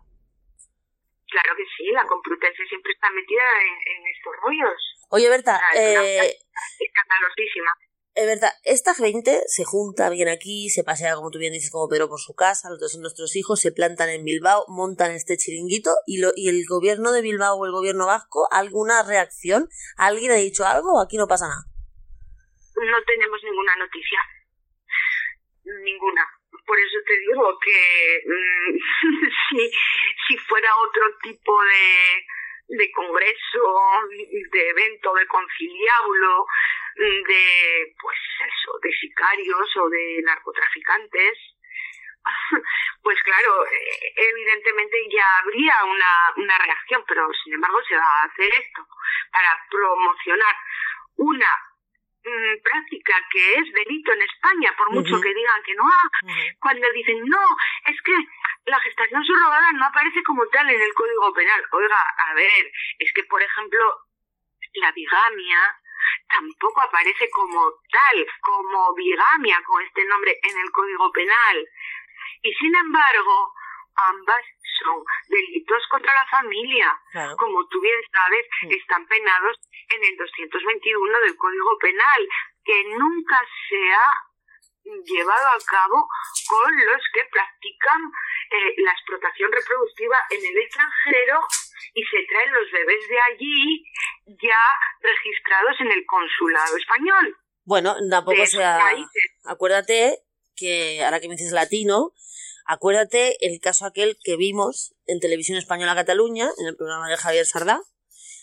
Claro 1.28 1.56
que 1.56 1.64
sí, 1.76 1.90
la 1.92 2.06
Complutense 2.06 2.64
siempre 2.66 2.92
está 2.92 3.10
metida 3.10 3.42
en, 3.60 3.74
en 3.96 4.06
estos 4.06 4.32
rollos. 4.42 4.95
Oye, 5.08 5.28
Berta, 5.28 5.56
Ah, 5.56 5.74
es 5.74 5.80
eh, 5.80 6.36
Escandalosísima. 6.80 7.72
Es 8.16 8.26
verdad, 8.26 8.50
esta 8.64 8.94
gente 8.94 9.42
se 9.46 9.64
junta 9.64 10.08
bien 10.08 10.28
aquí, 10.28 10.70
se 10.70 10.82
pasea, 10.82 11.16
como 11.16 11.30
tú 11.30 11.38
bien 11.38 11.52
dices, 11.52 11.70
como 11.70 11.86
Pedro 11.86 12.08
por 12.08 12.18
su 12.18 12.34
casa, 12.34 12.70
los 12.70 12.80
dos 12.80 12.92
son 12.92 13.02
nuestros 13.02 13.36
hijos, 13.36 13.60
se 13.60 13.72
plantan 13.72 14.08
en 14.08 14.24
Bilbao, 14.24 14.64
montan 14.68 15.12
este 15.12 15.36
chiringuito 15.36 15.90
y, 16.06 16.22
lo, 16.22 16.32
y 16.34 16.48
el 16.48 16.64
gobierno 16.66 17.12
de 17.12 17.20
Bilbao 17.20 17.56
o 17.56 17.66
el 17.66 17.72
gobierno 17.72 18.06
vasco, 18.06 18.48
¿alguna 18.50 19.02
reacción? 19.02 19.68
¿Alguien 19.98 20.32
ha 20.32 20.36
dicho 20.36 20.64
algo 20.64 20.94
o 20.94 21.02
aquí 21.02 21.18
no 21.18 21.28
pasa 21.28 21.46
nada? 21.46 21.68
No 21.68 23.04
tenemos 23.04 23.38
ninguna 23.44 23.76
noticia. 23.76 24.18
Ninguna. 25.84 26.24
Por 26.64 26.78
eso 26.80 26.96
te 27.06 27.18
digo 27.20 27.58
que 27.62 28.22
mm, 28.24 28.72
si, 29.50 29.70
si 30.26 30.36
fuera 30.38 30.70
otro 30.88 31.04
tipo 31.22 31.52
de, 31.64 32.24
de 32.68 32.90
congreso, 32.92 34.00
de 34.52 34.68
evento, 34.68 35.14
de 35.14 35.26
conciliábulo, 35.26 36.46
de, 36.96 37.94
pues 38.00 38.18
eso, 38.40 38.78
de 38.82 38.92
sicarios 38.92 39.76
o 39.76 39.88
de 39.88 40.20
narcotraficantes, 40.24 41.38
pues 43.02 43.22
claro, 43.22 43.64
evidentemente 44.16 44.96
ya 45.10 45.24
habría 45.38 45.74
una, 45.84 46.32
una 46.36 46.58
reacción, 46.58 47.04
pero 47.06 47.28
sin 47.44 47.54
embargo 47.54 47.78
se 47.88 47.96
va 47.96 48.02
a 48.02 48.24
hacer 48.24 48.52
esto 48.52 48.86
para 49.30 49.64
promocionar 49.70 50.56
una 51.16 51.48
mm, 52.26 52.62
práctica 52.62 53.14
que 53.30 53.54
es 53.54 53.72
delito 53.72 54.12
en 54.12 54.22
España, 54.22 54.74
por 54.76 54.90
mucho 54.90 55.20
que 55.20 55.34
digan 55.34 55.62
que 55.64 55.74
no, 55.74 55.84
ah, 55.84 56.08
cuando 56.60 56.90
dicen 56.92 57.24
no, 57.24 57.46
es 57.86 58.02
que 58.02 58.16
la 58.66 58.80
gestación 58.80 59.24
subrogada 59.24 59.72
no 59.72 59.86
aparece 59.86 60.22
como 60.24 60.46
tal 60.48 60.68
en 60.68 60.80
el 60.80 60.94
Código 60.94 61.32
Penal. 61.32 61.64
Oiga, 61.72 62.02
a 62.28 62.34
ver, 62.34 62.72
es 62.98 63.12
que 63.14 63.22
por 63.24 63.42
ejemplo 63.42 63.80
la 64.74 64.92
bigamia 64.92 65.58
tampoco 66.28 66.82
aparece 66.82 67.30
como 67.30 67.72
tal, 67.90 68.26
como 68.40 68.94
bigamia 68.94 69.62
con 69.64 69.82
este 69.82 70.04
nombre 70.04 70.38
en 70.42 70.58
el 70.58 70.70
Código 70.70 71.10
Penal. 71.12 71.68
Y 72.42 72.52
sin 72.54 72.74
embargo, 72.74 73.54
ambas 73.96 74.44
son 74.82 75.04
delitos 75.28 75.82
contra 75.90 76.12
la 76.12 76.26
familia. 76.26 76.92
Claro. 77.12 77.36
Como 77.36 77.66
tú 77.68 77.80
bien 77.80 78.00
sabes, 78.12 78.46
están 78.80 79.06
penados 79.06 79.56
en 79.90 80.04
el 80.04 80.16
221 80.16 81.20
del 81.20 81.36
Código 81.36 81.78
Penal, 81.78 82.28
que 82.64 82.84
nunca 82.98 83.40
se 83.68 83.92
ha 83.92 84.26
llevado 85.04 85.46
a 85.46 85.58
cabo 85.66 86.08
con 86.48 86.76
los 86.76 87.02
que 87.12 87.24
practican 87.30 88.00
eh, 88.50 88.74
la 88.78 88.92
explotación 88.92 89.50
reproductiva 89.50 90.16
en 90.30 90.46
el 90.46 90.56
extranjero 90.58 91.40
y 91.94 92.04
se 92.04 92.22
traen 92.28 92.52
los 92.52 92.70
bebés 92.70 93.08
de 93.08 93.20
allí 93.20 93.84
ya 94.26 94.62
registrados 95.00 95.80
en 95.80 95.92
el 95.92 96.04
consulado 96.06 96.76
español. 96.76 97.36
Bueno, 97.64 97.96
tampoco 98.08 98.46
sea... 98.46 98.78
Acuérdate 99.44 100.18
que, 100.56 101.02
ahora 101.04 101.20
que 101.20 101.28
me 101.28 101.34
dices 101.34 101.52
latino, 101.52 102.12
acuérdate 102.66 103.44
el 103.46 103.60
caso 103.60 103.86
aquel 103.86 104.18
que 104.22 104.36
vimos 104.36 104.94
en 105.06 105.20
Televisión 105.20 105.58
Española 105.58 105.94
Cataluña, 105.94 106.50
en 106.58 106.66
el 106.66 106.76
programa 106.76 107.08
de 107.08 107.16
Javier 107.16 107.46
Sardá, 107.46 107.80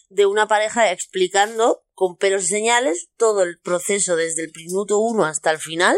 de 0.09 0.25
una 0.25 0.47
pareja 0.47 0.91
explicando 0.91 1.83
con 1.93 2.17
pelos 2.17 2.43
y 2.43 2.47
señales 2.47 3.09
todo 3.17 3.43
el 3.43 3.59
proceso 3.59 4.15
desde 4.15 4.43
el 4.43 4.51
minuto 4.55 4.99
uno 4.99 5.25
hasta 5.25 5.51
el 5.51 5.57
final. 5.57 5.97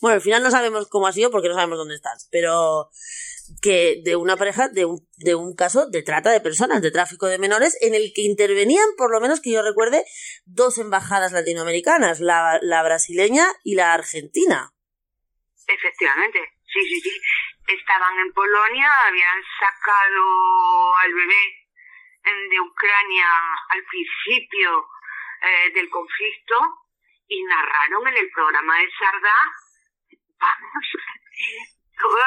Bueno, 0.00 0.16
al 0.16 0.20
final 0.20 0.42
no 0.42 0.50
sabemos 0.50 0.88
cómo 0.88 1.06
ha 1.06 1.12
sido 1.12 1.30
porque 1.30 1.48
no 1.48 1.54
sabemos 1.54 1.78
dónde 1.78 1.94
están, 1.94 2.16
pero 2.30 2.90
que 3.60 4.00
de 4.04 4.16
una 4.16 4.36
pareja, 4.36 4.68
de 4.68 4.84
un, 4.84 5.06
de 5.16 5.34
un 5.34 5.54
caso 5.54 5.86
de 5.88 6.02
trata 6.02 6.30
de 6.30 6.40
personas, 6.40 6.82
de 6.82 6.90
tráfico 6.90 7.26
de 7.26 7.38
menores, 7.38 7.76
en 7.80 7.94
el 7.94 8.12
que 8.14 8.22
intervenían, 8.22 8.86
por 8.96 9.10
lo 9.10 9.20
menos 9.20 9.40
que 9.40 9.50
yo 9.50 9.62
recuerde, 9.62 10.04
dos 10.44 10.78
embajadas 10.78 11.32
latinoamericanas, 11.32 12.20
la, 12.20 12.58
la 12.62 12.82
brasileña 12.82 13.46
y 13.62 13.74
la 13.74 13.92
argentina. 13.92 14.74
Efectivamente, 15.66 16.38
sí, 16.72 16.80
sí, 16.88 17.00
sí. 17.00 17.10
Estaban 17.66 18.18
en 18.18 18.32
Polonia, 18.32 18.90
habían 19.06 19.42
sacado 19.58 20.96
al 20.96 21.14
bebé 21.14 21.44
em, 22.24 22.48
de 22.50 22.60
Ucrania 22.60 23.28
al 23.70 23.82
principio 23.84 24.86
eh, 25.42 25.70
del 25.74 25.88
conflicto 25.90 26.56
y 27.28 27.42
narraron 27.44 28.06
en 28.08 28.16
el 28.18 28.30
programa 28.30 28.78
de 28.78 28.90
Sardá, 28.98 29.36
vamos, 30.40 30.86
todo, 31.98 32.18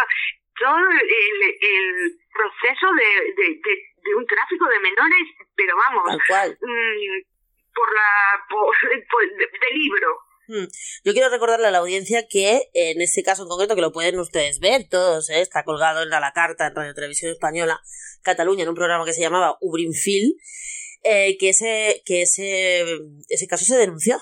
todo 0.59 0.89
el, 0.89 1.57
el 1.61 2.11
proceso 2.33 2.91
de, 2.93 3.33
de, 3.35 3.59
de, 3.63 3.81
de 4.03 4.15
un 4.15 4.25
tráfico 4.25 4.65
de 4.67 4.79
menores, 4.79 5.23
pero 5.55 5.75
vamos, 5.77 6.05
Tal 6.05 6.21
cual. 6.27 6.57
mm, 6.61 7.73
por 7.75 7.93
la 7.93 8.45
por, 8.49 8.75
por- 9.11 9.27
de 9.37 9.69
libro. 9.75 10.19
Mm. 10.47 10.65
Yo 11.03 11.13
quiero 11.13 11.29
recordarle 11.29 11.67
a 11.67 11.71
la 11.71 11.79
audiencia 11.79 12.27
que 12.27 12.69
en 12.73 13.01
este 13.01 13.21
caso 13.23 13.43
en 13.43 13.49
concreto, 13.49 13.75
que 13.75 13.81
lo 13.81 13.91
pueden 13.91 14.17
ustedes 14.19 14.59
ver 14.59 14.87
todos, 14.89 15.29
¿eh? 15.29 15.41
está 15.41 15.63
colgado 15.63 16.03
en 16.03 16.09
la, 16.09 16.19
la 16.19 16.31
carta 16.33 16.67
en 16.67 16.75
Radio 16.75 16.93
Televisión 16.93 17.31
Española 17.31 17.81
Cataluña 18.21 18.63
en 18.63 18.69
un 18.69 18.75
programa 18.75 19.05
que 19.05 19.13
se 19.13 19.21
llamaba 19.21 19.57
Ubrinfil, 19.61 20.37
eh, 21.03 21.37
que 21.37 21.49
ese 21.49 22.01
que 22.05 22.21
ese 22.23 22.83
ese 23.29 23.47
caso 23.47 23.65
se 23.65 23.77
denunció. 23.77 24.19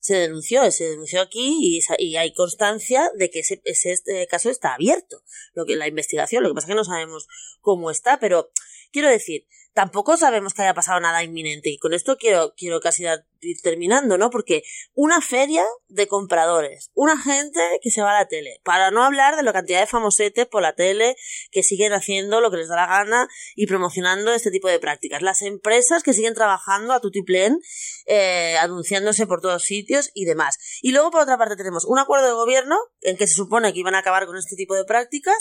Se 0.00 0.14
denunció, 0.14 0.70
se 0.70 0.84
denunció 0.90 1.20
aquí 1.20 1.58
y, 1.60 1.80
y 1.98 2.16
hay 2.16 2.32
constancia 2.32 3.10
de 3.18 3.30
que 3.30 3.40
ese, 3.40 3.60
ese 3.64 3.90
este 3.92 4.26
caso 4.28 4.48
está 4.48 4.74
abierto, 4.74 5.22
lo 5.54 5.66
que 5.66 5.74
la 5.74 5.88
investigación, 5.88 6.44
lo 6.44 6.50
que 6.50 6.54
pasa 6.54 6.66
es 6.66 6.70
que 6.70 6.76
no 6.76 6.84
sabemos 6.84 7.26
cómo 7.60 7.90
está, 7.90 8.20
pero 8.20 8.50
quiero 8.92 9.08
decir, 9.08 9.46
tampoco 9.74 10.16
sabemos 10.16 10.54
que 10.54 10.62
haya 10.62 10.72
pasado 10.72 11.00
nada 11.00 11.24
inminente 11.24 11.68
y 11.70 11.78
con 11.78 11.92
esto 11.94 12.16
quiero 12.16 12.54
quiero 12.56 12.80
casi 12.80 13.02
dar- 13.02 13.26
ir 13.40 13.60
terminando, 13.62 14.18
¿no? 14.18 14.30
Porque 14.30 14.62
una 14.94 15.20
feria 15.20 15.64
de 15.88 16.06
compradores, 16.06 16.90
una 16.94 17.16
gente 17.16 17.60
que 17.82 17.90
se 17.90 18.02
va 18.02 18.10
a 18.10 18.20
la 18.20 18.28
tele, 18.28 18.60
para 18.64 18.90
no 18.90 19.04
hablar 19.04 19.36
de 19.36 19.42
la 19.42 19.52
cantidad 19.52 19.80
de 19.80 19.86
famosetes 19.86 20.46
por 20.46 20.62
la 20.62 20.74
tele 20.74 21.16
que 21.50 21.62
siguen 21.62 21.92
haciendo 21.92 22.40
lo 22.40 22.50
que 22.50 22.58
les 22.58 22.68
da 22.68 22.76
la 22.76 22.86
gana 22.86 23.28
y 23.54 23.66
promocionando 23.66 24.32
este 24.32 24.50
tipo 24.50 24.68
de 24.68 24.78
prácticas, 24.78 25.22
las 25.22 25.42
empresas 25.42 26.02
que 26.02 26.12
siguen 26.12 26.34
trabajando 26.34 26.92
a 26.92 27.00
tutiplén, 27.00 27.60
eh, 28.06 28.56
anunciándose 28.58 29.26
por 29.26 29.40
todos 29.40 29.62
sitios 29.62 30.10
y 30.14 30.24
demás. 30.24 30.58
Y 30.82 30.92
luego 30.92 31.10
por 31.10 31.22
otra 31.22 31.38
parte 31.38 31.56
tenemos 31.56 31.84
un 31.84 31.98
acuerdo 31.98 32.26
de 32.26 32.32
gobierno 32.32 32.76
en 33.00 33.16
que 33.16 33.26
se 33.26 33.34
supone 33.34 33.72
que 33.72 33.80
iban 33.80 33.94
a 33.94 33.98
acabar 33.98 34.26
con 34.26 34.36
este 34.36 34.56
tipo 34.56 34.74
de 34.74 34.84
prácticas 34.84 35.36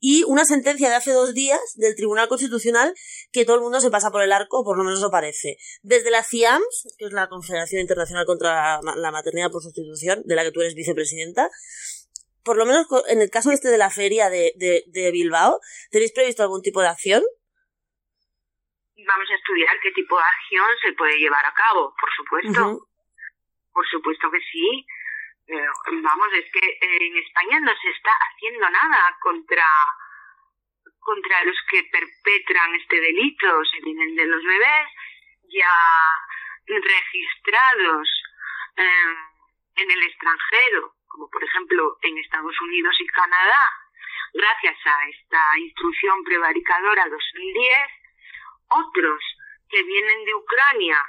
y 0.00 0.24
una 0.24 0.44
sentencia 0.44 0.88
de 0.88 0.94
hace 0.94 1.12
dos 1.12 1.34
días 1.34 1.60
del 1.76 1.94
Tribunal 1.94 2.28
Constitucional 2.28 2.94
que 3.30 3.44
todo 3.44 3.56
el 3.56 3.62
mundo 3.62 3.80
se 3.80 3.90
pasa 3.90 4.10
por 4.10 4.22
el 4.22 4.32
arco, 4.32 4.64
por 4.64 4.76
lo 4.76 4.84
menos 4.84 5.00
lo 5.00 5.10
parece. 5.10 5.56
Desde 5.82 6.10
la 6.10 6.22
CIAMS, 6.22 6.94
que 6.98 7.06
es 7.06 7.12
la 7.12 7.28
Confederación 7.32 7.80
Internacional 7.80 8.26
contra 8.26 8.80
la- 8.82 9.10
Maternidad 9.10 9.50
por 9.50 9.62
Sustitución, 9.62 10.22
de 10.24 10.34
la 10.36 10.44
que 10.44 10.52
tú 10.52 10.60
eres 10.60 10.74
vicepresidenta, 10.74 11.48
por 12.44 12.56
lo 12.58 12.66
menos 12.66 12.86
en 13.08 13.20
el 13.22 13.30
caso 13.30 13.50
este 13.52 13.68
de 13.68 13.78
la 13.78 13.88
feria 13.90 14.28
de, 14.28 14.52
de, 14.56 14.84
de 14.88 15.10
Bilbao, 15.12 15.60
¿tenéis 15.90 16.12
previsto 16.12 16.42
algún 16.42 16.60
tipo 16.60 16.80
de 16.82 16.88
acción? 16.88 17.22
Vamos 19.06 19.28
a 19.30 19.34
estudiar 19.34 19.74
qué 19.82 19.90
tipo 19.92 20.16
de 20.16 20.24
acción 20.24 20.68
se 20.82 20.92
puede 20.92 21.18
llevar 21.18 21.44
a 21.44 21.54
cabo, 21.54 21.94
por 21.98 22.10
supuesto. 22.14 22.88
Por 23.72 23.86
supuesto 23.88 24.30
que 24.30 24.40
sí. 24.52 24.86
Eh, 25.48 25.66
vamos, 26.02 26.28
es 26.38 26.46
que 26.52 26.64
en 26.80 27.16
España 27.16 27.58
no 27.60 27.72
se 27.80 27.88
está 27.90 28.12
haciendo 28.28 28.68
nada 28.70 29.16
contra 29.20 29.66
contra 31.00 31.42
los 31.44 31.56
que 31.70 31.82
perpetran 31.90 32.74
este 32.76 33.00
delito. 33.00 33.48
Se 33.72 33.80
vienen 33.84 34.14
de 34.14 34.26
los 34.26 34.42
bebés 34.44 34.86
ya 35.50 35.74
registrados 36.66 38.08
eh, 38.76 39.16
en 39.76 39.90
el 39.90 40.02
extranjero, 40.04 40.94
como 41.06 41.28
por 41.30 41.42
ejemplo 41.44 41.98
en 42.02 42.18
Estados 42.18 42.60
Unidos 42.60 42.94
y 43.00 43.06
Canadá, 43.06 43.64
gracias 44.32 44.76
a 44.84 45.08
esta 45.08 45.58
instrucción 45.58 46.24
prevaricadora 46.24 47.08
2010, 47.08 47.72
otros 48.68 49.22
que 49.68 49.82
vienen 49.82 50.24
de 50.24 50.34
Ucrania, 50.34 51.02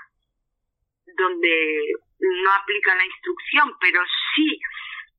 donde 1.18 1.94
no 2.20 2.54
aplica 2.54 2.96
la 2.96 3.06
instrucción, 3.06 3.78
pero 3.80 4.02
sí 4.36 4.60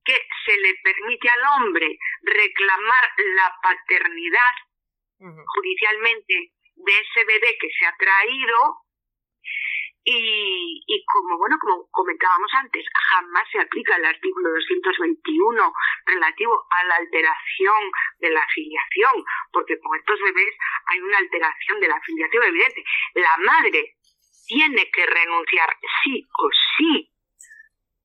que 0.03 0.27
se 0.45 0.57
le 0.57 0.75
permite 0.83 1.29
al 1.29 1.61
hombre 1.61 1.97
reclamar 2.21 3.11
la 3.17 3.55
paternidad 3.61 4.53
judicialmente 5.19 6.51
de 6.75 6.91
ese 6.91 7.25
bebé 7.25 7.57
que 7.59 7.69
se 7.79 7.85
ha 7.85 7.95
traído 7.97 8.84
y, 10.05 10.83
y 10.85 11.05
como 11.05 11.37
bueno 11.37 11.57
como 11.59 11.89
comentábamos 11.89 12.49
antes 12.53 12.85
jamás 13.09 13.43
se 13.51 13.59
aplica 13.59 13.95
el 13.95 14.05
artículo 14.05 14.49
221 14.53 15.73
relativo 16.05 16.67
a 16.69 16.83
la 16.85 16.95
alteración 16.95 17.91
de 18.19 18.29
la 18.29 18.41
afiliación 18.41 19.25
porque 19.51 19.79
con 19.79 19.97
estos 19.97 20.19
bebés 20.21 20.55
hay 20.87 20.99
una 21.01 21.17
alteración 21.17 21.79
de 21.79 21.87
la 21.87 21.95
afiliación 21.95 22.43
evidente 22.43 22.83
la 23.15 23.37
madre 23.43 23.95
tiene 24.47 24.89
que 24.91 25.05
renunciar 25.07 25.75
sí 26.03 26.27
o 26.37 26.49
sí 26.77 27.11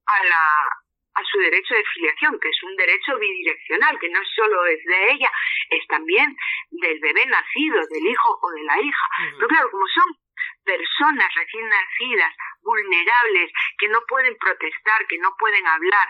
a 0.06 0.24
la 0.24 0.80
a 1.14 1.24
su 1.24 1.38
derecho 1.38 1.74
de 1.74 1.84
filiación, 1.92 2.38
que 2.38 2.48
es 2.48 2.62
un 2.62 2.76
derecho 2.76 3.18
bidireccional, 3.18 3.98
que 3.98 4.08
no 4.08 4.20
solo 4.36 4.64
es 4.66 4.82
de 4.84 5.12
ella, 5.12 5.30
es 5.70 5.86
también 5.88 6.36
del 6.70 7.00
bebé 7.00 7.26
nacido, 7.26 7.80
del 7.90 8.06
hijo 8.06 8.38
o 8.40 8.50
de 8.52 8.62
la 8.62 8.80
hija. 8.80 9.06
Ujú. 9.26 9.36
Pero 9.36 9.48
claro, 9.48 9.70
como 9.70 9.86
son 9.88 10.04
personas 10.64 11.28
recién 11.34 11.68
nacidas, 11.68 12.34
vulnerables, 12.62 13.50
que 13.78 13.88
no 13.88 14.00
pueden 14.08 14.36
protestar, 14.38 15.06
que 15.06 15.18
no 15.18 15.34
pueden 15.38 15.66
hablar, 15.66 16.08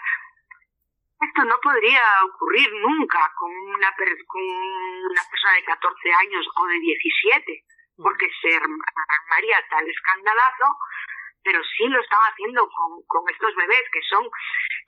esto 1.20 1.44
no 1.44 1.58
podría 1.60 2.00
ocurrir 2.24 2.72
nunca 2.80 3.20
con 3.36 3.50
una, 3.52 3.94
per- 3.94 4.24
con 4.26 4.42
una 4.42 5.22
persona 5.30 5.54
de 5.54 5.64
14 5.64 6.12
años 6.14 6.46
o 6.56 6.66
de 6.66 6.78
17, 6.80 7.64
porque 7.96 8.26
se 8.40 8.56
armaría 8.56 9.62
tal 9.68 9.86
escandalazo, 9.86 10.76
pero 11.44 11.60
sí 11.76 11.84
lo 11.88 12.00
están 12.00 12.20
haciendo 12.32 12.66
con, 12.68 13.02
con 13.06 13.28
estos 13.30 13.54
bebés, 13.54 13.82
que 13.92 14.00
son, 14.08 14.24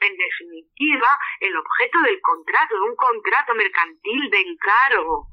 en 0.00 0.16
definitiva, 0.16 1.08
el 1.40 1.54
objeto 1.56 2.00
del 2.00 2.20
contrato, 2.22 2.74
de 2.76 2.80
un 2.80 2.96
contrato 2.96 3.54
mercantil 3.54 4.30
de 4.30 4.40
encargo. 4.40 5.28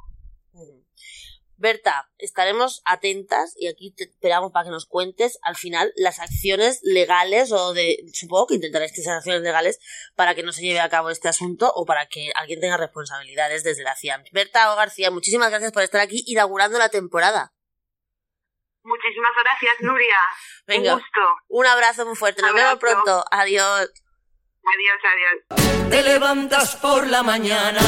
Berta, 1.60 2.10
estaremos 2.18 2.82
atentas 2.86 3.54
y 3.58 3.68
aquí 3.68 3.92
te 3.92 4.06
esperamos 4.06 4.54
para 4.54 4.64
que 4.64 4.72
nos 4.72 4.86
cuentes 4.86 5.38
al 5.42 5.58
final 5.58 5.92
las 5.98 6.20
acciones 6.20 6.80
legales 6.84 7.52
o 7.52 7.74
de, 7.74 7.98
supongo 8.14 8.48
que 8.48 8.56
intentaréis 8.56 8.94
que 8.94 9.02
sean 9.02 9.18
acciones 9.18 9.42
legales 9.42 9.78
para 10.16 10.36
que 10.36 10.44
no 10.44 10.54
se 10.54 10.62
lleve 10.62 10.80
a 10.80 10.88
cabo 10.88 11.10
este 11.10 11.28
asunto 11.28 11.70
o 11.76 11.86
para 11.86 12.08
que 12.08 12.32
alguien 12.36 12.62
tenga 12.62 12.78
responsabilidades 12.78 13.66
desde 13.66 13.84
la 13.84 13.98
CIAM. 13.98 14.24
Berta 14.32 14.72
O. 14.72 14.78
García, 14.78 15.12
muchísimas 15.12 15.50
gracias 15.50 15.74
por 15.74 15.84
estar 15.84 16.00
aquí 16.00 16.24
inaugurando 16.28 16.80
la 16.80 16.88
temporada. 16.88 17.54
Muchísimas 18.84 19.32
gracias, 19.44 19.76
Nuria. 19.82 20.18
Venga. 20.66 20.94
Un 20.96 21.02
gusto. 21.02 21.22
Un 21.50 21.66
abrazo 21.66 22.06
muy 22.06 22.16
fuerte, 22.16 22.42
nos 22.42 22.54
vemos 22.54 22.80
pronto. 22.80 23.26
Adiós. 23.32 23.92
Adiós, 24.74 25.00
adiós. 25.12 25.90
Te 25.90 26.04
levantas 26.04 26.76
por 26.76 27.08
la 27.08 27.24
mañana, 27.24 27.80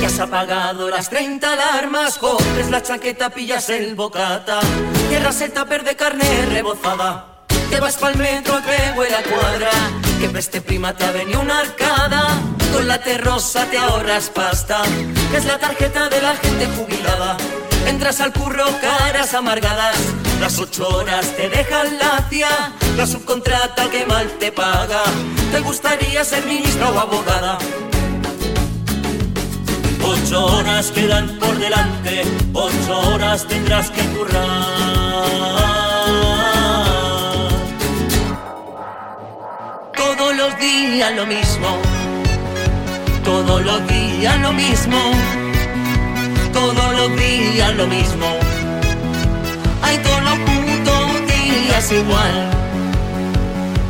ya 0.00 0.06
has 0.06 0.18
apagado 0.18 0.88
las 0.88 1.10
30 1.10 1.52
alarmas, 1.52 2.18
coges 2.18 2.70
la 2.70 2.82
chaqueta, 2.82 3.30
pillas 3.30 3.68
el 3.68 3.94
bocata, 3.94 4.60
cierras 5.08 5.40
el 5.42 5.52
tupper 5.52 5.84
de 5.84 5.96
carne 5.96 6.46
rebozada, 6.46 7.44
te 7.70 7.78
vas 7.78 7.96
pa'l 7.98 8.16
metro 8.16 8.60
que 8.62 8.98
huele 8.98 9.14
a 9.14 9.22
cuadra, 9.22 9.70
que 10.18 10.28
preste 10.28 10.62
prima 10.62 10.96
te 10.96 11.04
ha 11.04 11.12
venido 11.12 11.40
una 11.40 11.60
arcada, 11.60 12.40
con 12.72 12.88
la 12.88 12.98
terrosa 13.02 13.66
te 13.66 13.76
ahorras 13.76 14.30
pasta, 14.30 14.82
que 15.30 15.36
es 15.36 15.44
la 15.44 15.58
tarjeta 15.58 16.08
de 16.08 16.22
la 16.22 16.34
gente 16.36 16.66
jubilada. 16.66 17.36
Entras 17.86 18.20
al 18.20 18.32
curro, 18.32 18.64
caras 18.80 19.34
amargadas, 19.34 19.96
las 20.40 20.58
ocho 20.58 20.88
horas 20.88 21.36
te 21.36 21.50
dejan 21.50 21.98
lacia, 21.98 22.48
la 22.96 23.06
subcontrata 23.06 23.90
que 23.90 24.06
mal 24.06 24.26
te 24.38 24.50
paga. 24.50 25.02
¿Te 25.52 25.60
gustaría 25.60 26.24
ser 26.24 26.44
ministra 26.46 26.88
o 26.90 26.98
abogada? 26.98 27.58
Ocho 30.02 30.46
horas 30.46 30.90
quedan 30.92 31.38
por 31.38 31.56
delante, 31.58 32.24
ocho 32.54 33.00
horas 33.12 33.46
tendrás 33.46 33.90
que 33.90 34.02
currar. 34.16 34.50
Todos 39.94 40.36
los 40.36 40.58
días 40.58 41.12
lo 41.14 41.26
mismo, 41.26 41.68
todos 43.24 43.62
los 43.62 43.86
días 43.88 44.38
lo 44.40 44.52
mismo, 44.52 44.98
todos 46.52 46.92
los 46.96 47.16
días 47.16 47.74
lo 47.76 47.86
mismo. 47.86 48.49
Hay 49.90 49.98
todos 49.98 50.22
los 50.22 50.38
putos 50.38 51.26
días 51.26 51.90
igual, 51.90 52.50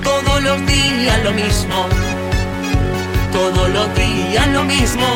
todos 0.03 0.43
los 0.43 0.67
días 0.67 1.23
lo 1.23 1.33
mismo, 1.33 1.87
todos 3.31 3.69
los 3.69 3.95
días 3.95 4.49
lo 4.49 4.65
mismo, 4.65 5.07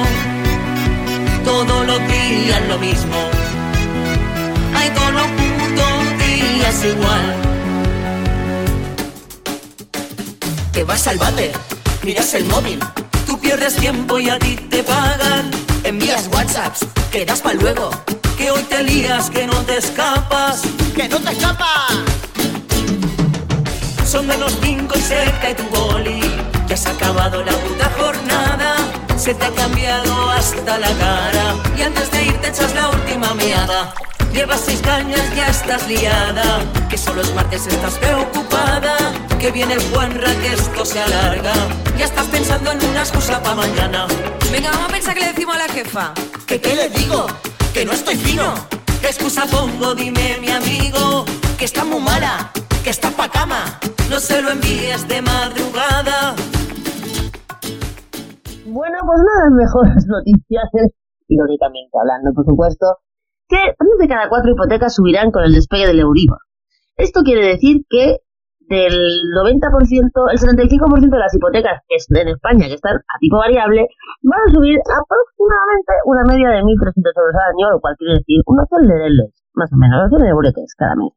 todos 1.43 1.87
los 1.87 1.99
días 2.07 2.61
lo 2.69 2.79
mismo. 2.79 3.17
Hay 4.77 4.91
todos 4.91 5.13
los 5.15 5.27
putos 5.39 6.19
días 6.19 6.85
igual. 6.85 7.35
Te 10.73 10.85
vas 10.85 11.07
al 11.07 11.17
váter, 11.17 11.53
miras 12.03 12.35
el 12.35 12.45
móvil, 12.45 12.79
tú 13.27 13.41
pierdes 13.41 13.77
tiempo 13.77 14.19
y 14.19 14.29
a 14.29 14.39
ti 14.39 14.57
te 14.57 14.83
pagan. 14.83 15.51
Envías 15.83 16.29
WhatsApps, 16.31 16.81
quedas 17.11 17.41
para 17.41 17.55
luego, 17.55 17.91
que 18.45 18.51
hoy 18.51 18.63
te 18.65 18.83
lías, 18.83 19.31
que 19.31 19.47
no 19.47 19.57
te 19.63 19.79
escapas. 19.79 20.61
¡Que 20.95 21.09
no 21.09 21.19
te 21.19 21.31
escapas! 21.33 21.95
Son 24.07 24.27
menos 24.27 24.55
cinco 24.63 24.95
y 24.99 25.01
se 25.01 25.33
cae 25.41 25.55
tu 25.55 25.63
boli. 25.75 26.21
Ya 26.69 26.77
se 26.77 26.91
ha 26.91 26.93
acabado 26.93 27.43
la 27.43 27.53
puta 27.53 27.91
jornada. 27.99 28.77
Se 29.17 29.33
te 29.33 29.47
ha 29.47 29.51
cambiado 29.51 30.31
hasta 30.31 30.79
la 30.79 30.93
cara. 31.05 31.55
Y 31.79 31.83
antes 31.83 32.11
de 32.11 32.25
irte 32.27 32.49
echas 32.49 32.75
la 32.75 32.91
última 32.91 33.33
meada. 33.33 33.95
Llevas 34.35 34.61
seis 34.67 34.81
cañas, 34.83 35.25
ya 35.35 35.49
estás 35.49 35.89
liada. 35.89 36.45
Que 36.91 36.99
solo 36.99 37.23
es 37.23 37.35
martes, 37.35 37.67
estás 37.67 37.95
preocupada. 37.95 38.95
Que 39.41 39.53
viene 39.53 39.73
el 39.73 39.83
Juanra, 39.91 40.31
que 40.43 40.53
esto 40.53 40.85
se 40.85 41.01
alarga. 41.01 41.55
Ya 41.97 42.05
estás 42.05 42.27
pensando 42.27 42.73
en 42.73 42.85
una 42.91 43.01
excusa 43.01 43.43
para 43.43 43.55
mañana. 43.55 44.07
Venga, 44.53 44.71
vamos 44.71 44.91
a 44.91 44.93
pensar 44.93 45.15
que 45.15 45.21
le 45.21 45.29
decimos 45.29 45.57
a 45.57 45.59
la 45.61 45.69
jefa. 45.73 46.13
¿Que 46.47 46.61
qué 46.61 46.77
le 46.77 46.91
digo? 46.91 47.27
Que 47.75 47.85
no 47.85 47.91
estoy 47.91 48.15
fino. 48.15 48.55
¿Qué 49.01 49.09
excusa 49.09 49.43
pongo? 49.51 49.97
Dime, 49.97 50.39
mi 50.41 50.49
amigo. 50.49 51.25
Que 51.59 51.65
está 51.65 51.85
muy 51.85 52.01
mala, 52.01 52.53
que 52.85 52.91
está 52.91 53.11
pa' 53.11 53.29
cama. 53.29 53.81
No 54.09 54.21
se 54.21 54.41
lo 54.41 54.51
envíes 54.51 55.09
de 55.09 55.21
madrugada. 55.21 56.37
Bueno, 58.65 58.99
pues 59.05 59.19
una 59.19 59.35
de 59.35 59.43
las 59.43 59.55
mejores 59.59 60.07
noticias 60.07 60.69
es, 60.75 60.93
irónicamente 61.27 61.91
hablando, 62.01 62.33
por 62.33 62.45
supuesto, 62.47 62.87
que 63.49 63.57
tres 63.57 63.99
de 63.99 64.07
cada 64.07 64.29
cuatro 64.29 64.53
hipotecas 64.53 64.95
subirán 64.95 65.33
con 65.33 65.43
el 65.43 65.53
despegue 65.53 65.89
del 65.89 65.99
Euribor. 65.99 66.39
Esto 66.97 67.23
quiere 67.25 67.45
decir 67.45 67.83
que 67.91 68.19
del 68.69 68.95
90%, 69.35 70.29
el 70.33 70.39
75% 70.39 71.17
de 71.17 71.23
las 71.23 71.35
hipotecas 71.35 71.83
que 71.89 71.97
es- 71.97 72.09
en 72.11 72.29
España 72.29 72.67
que 72.67 72.75
están 72.81 72.97
a 72.97 73.15
tipo 73.21 73.37
variable 73.39 73.87
van 74.23 74.41
a 74.41 74.53
subir 74.53 74.79
aproximadamente 74.81 75.93
una 76.07 76.25
media 76.25 76.49
de 76.57 76.63
1.300 76.65 77.13
euros 77.17 77.35
al 77.37 77.53
año, 77.55 77.71
lo 77.77 77.81
cual 77.81 77.97
quiere 77.99 78.19
decir 78.21 78.41
unos 78.47 78.67
100 78.69 78.89
lereles, 78.89 79.31
más 79.55 79.71
o 79.73 79.77
menos, 79.77 80.09
100 80.09 80.25
euretes 80.27 80.75
cada 80.77 80.97
mes. 80.97 81.13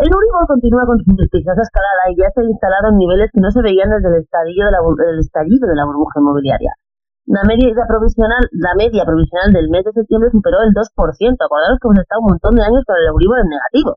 El 0.00 0.08
Euribor 0.10 0.46
continúa 0.48 0.86
con 0.88 0.98
su 0.98 1.14
vertiginosa 1.14 1.62
escalada 1.62 2.10
y 2.10 2.16
ya 2.16 2.26
se 2.34 2.40
ha 2.40 2.44
instalado 2.48 2.88
en 2.90 2.96
niveles 2.98 3.30
que 3.30 3.40
no 3.44 3.50
se 3.52 3.60
veían 3.62 3.90
desde 3.92 4.08
el 4.08 4.22
estallido 4.24 4.66
de 4.66 4.72
la, 4.72 4.80
el 4.82 5.18
estallido 5.20 5.68
de 5.68 5.76
la 5.76 5.84
burbuja 5.84 6.18
inmobiliaria. 6.18 6.72
La 7.26 7.44
media 7.46 7.70
provisional, 7.86 8.42
la 8.50 8.74
media 8.74 9.04
provisional 9.06 9.52
del 9.52 9.70
mes 9.70 9.84
de 9.84 9.92
septiembre 9.92 10.30
superó 10.32 10.58
el 10.66 10.74
2%. 10.74 11.38
Acordaros 11.38 11.78
que 11.78 11.86
hemos 11.86 12.02
estado 12.02 12.18
un 12.24 12.34
montón 12.34 12.56
de 12.58 12.64
años 12.66 12.82
con 12.82 12.96
el 12.98 13.06
Euribor 13.14 13.38
en 13.46 13.48
negativo. 13.54 13.94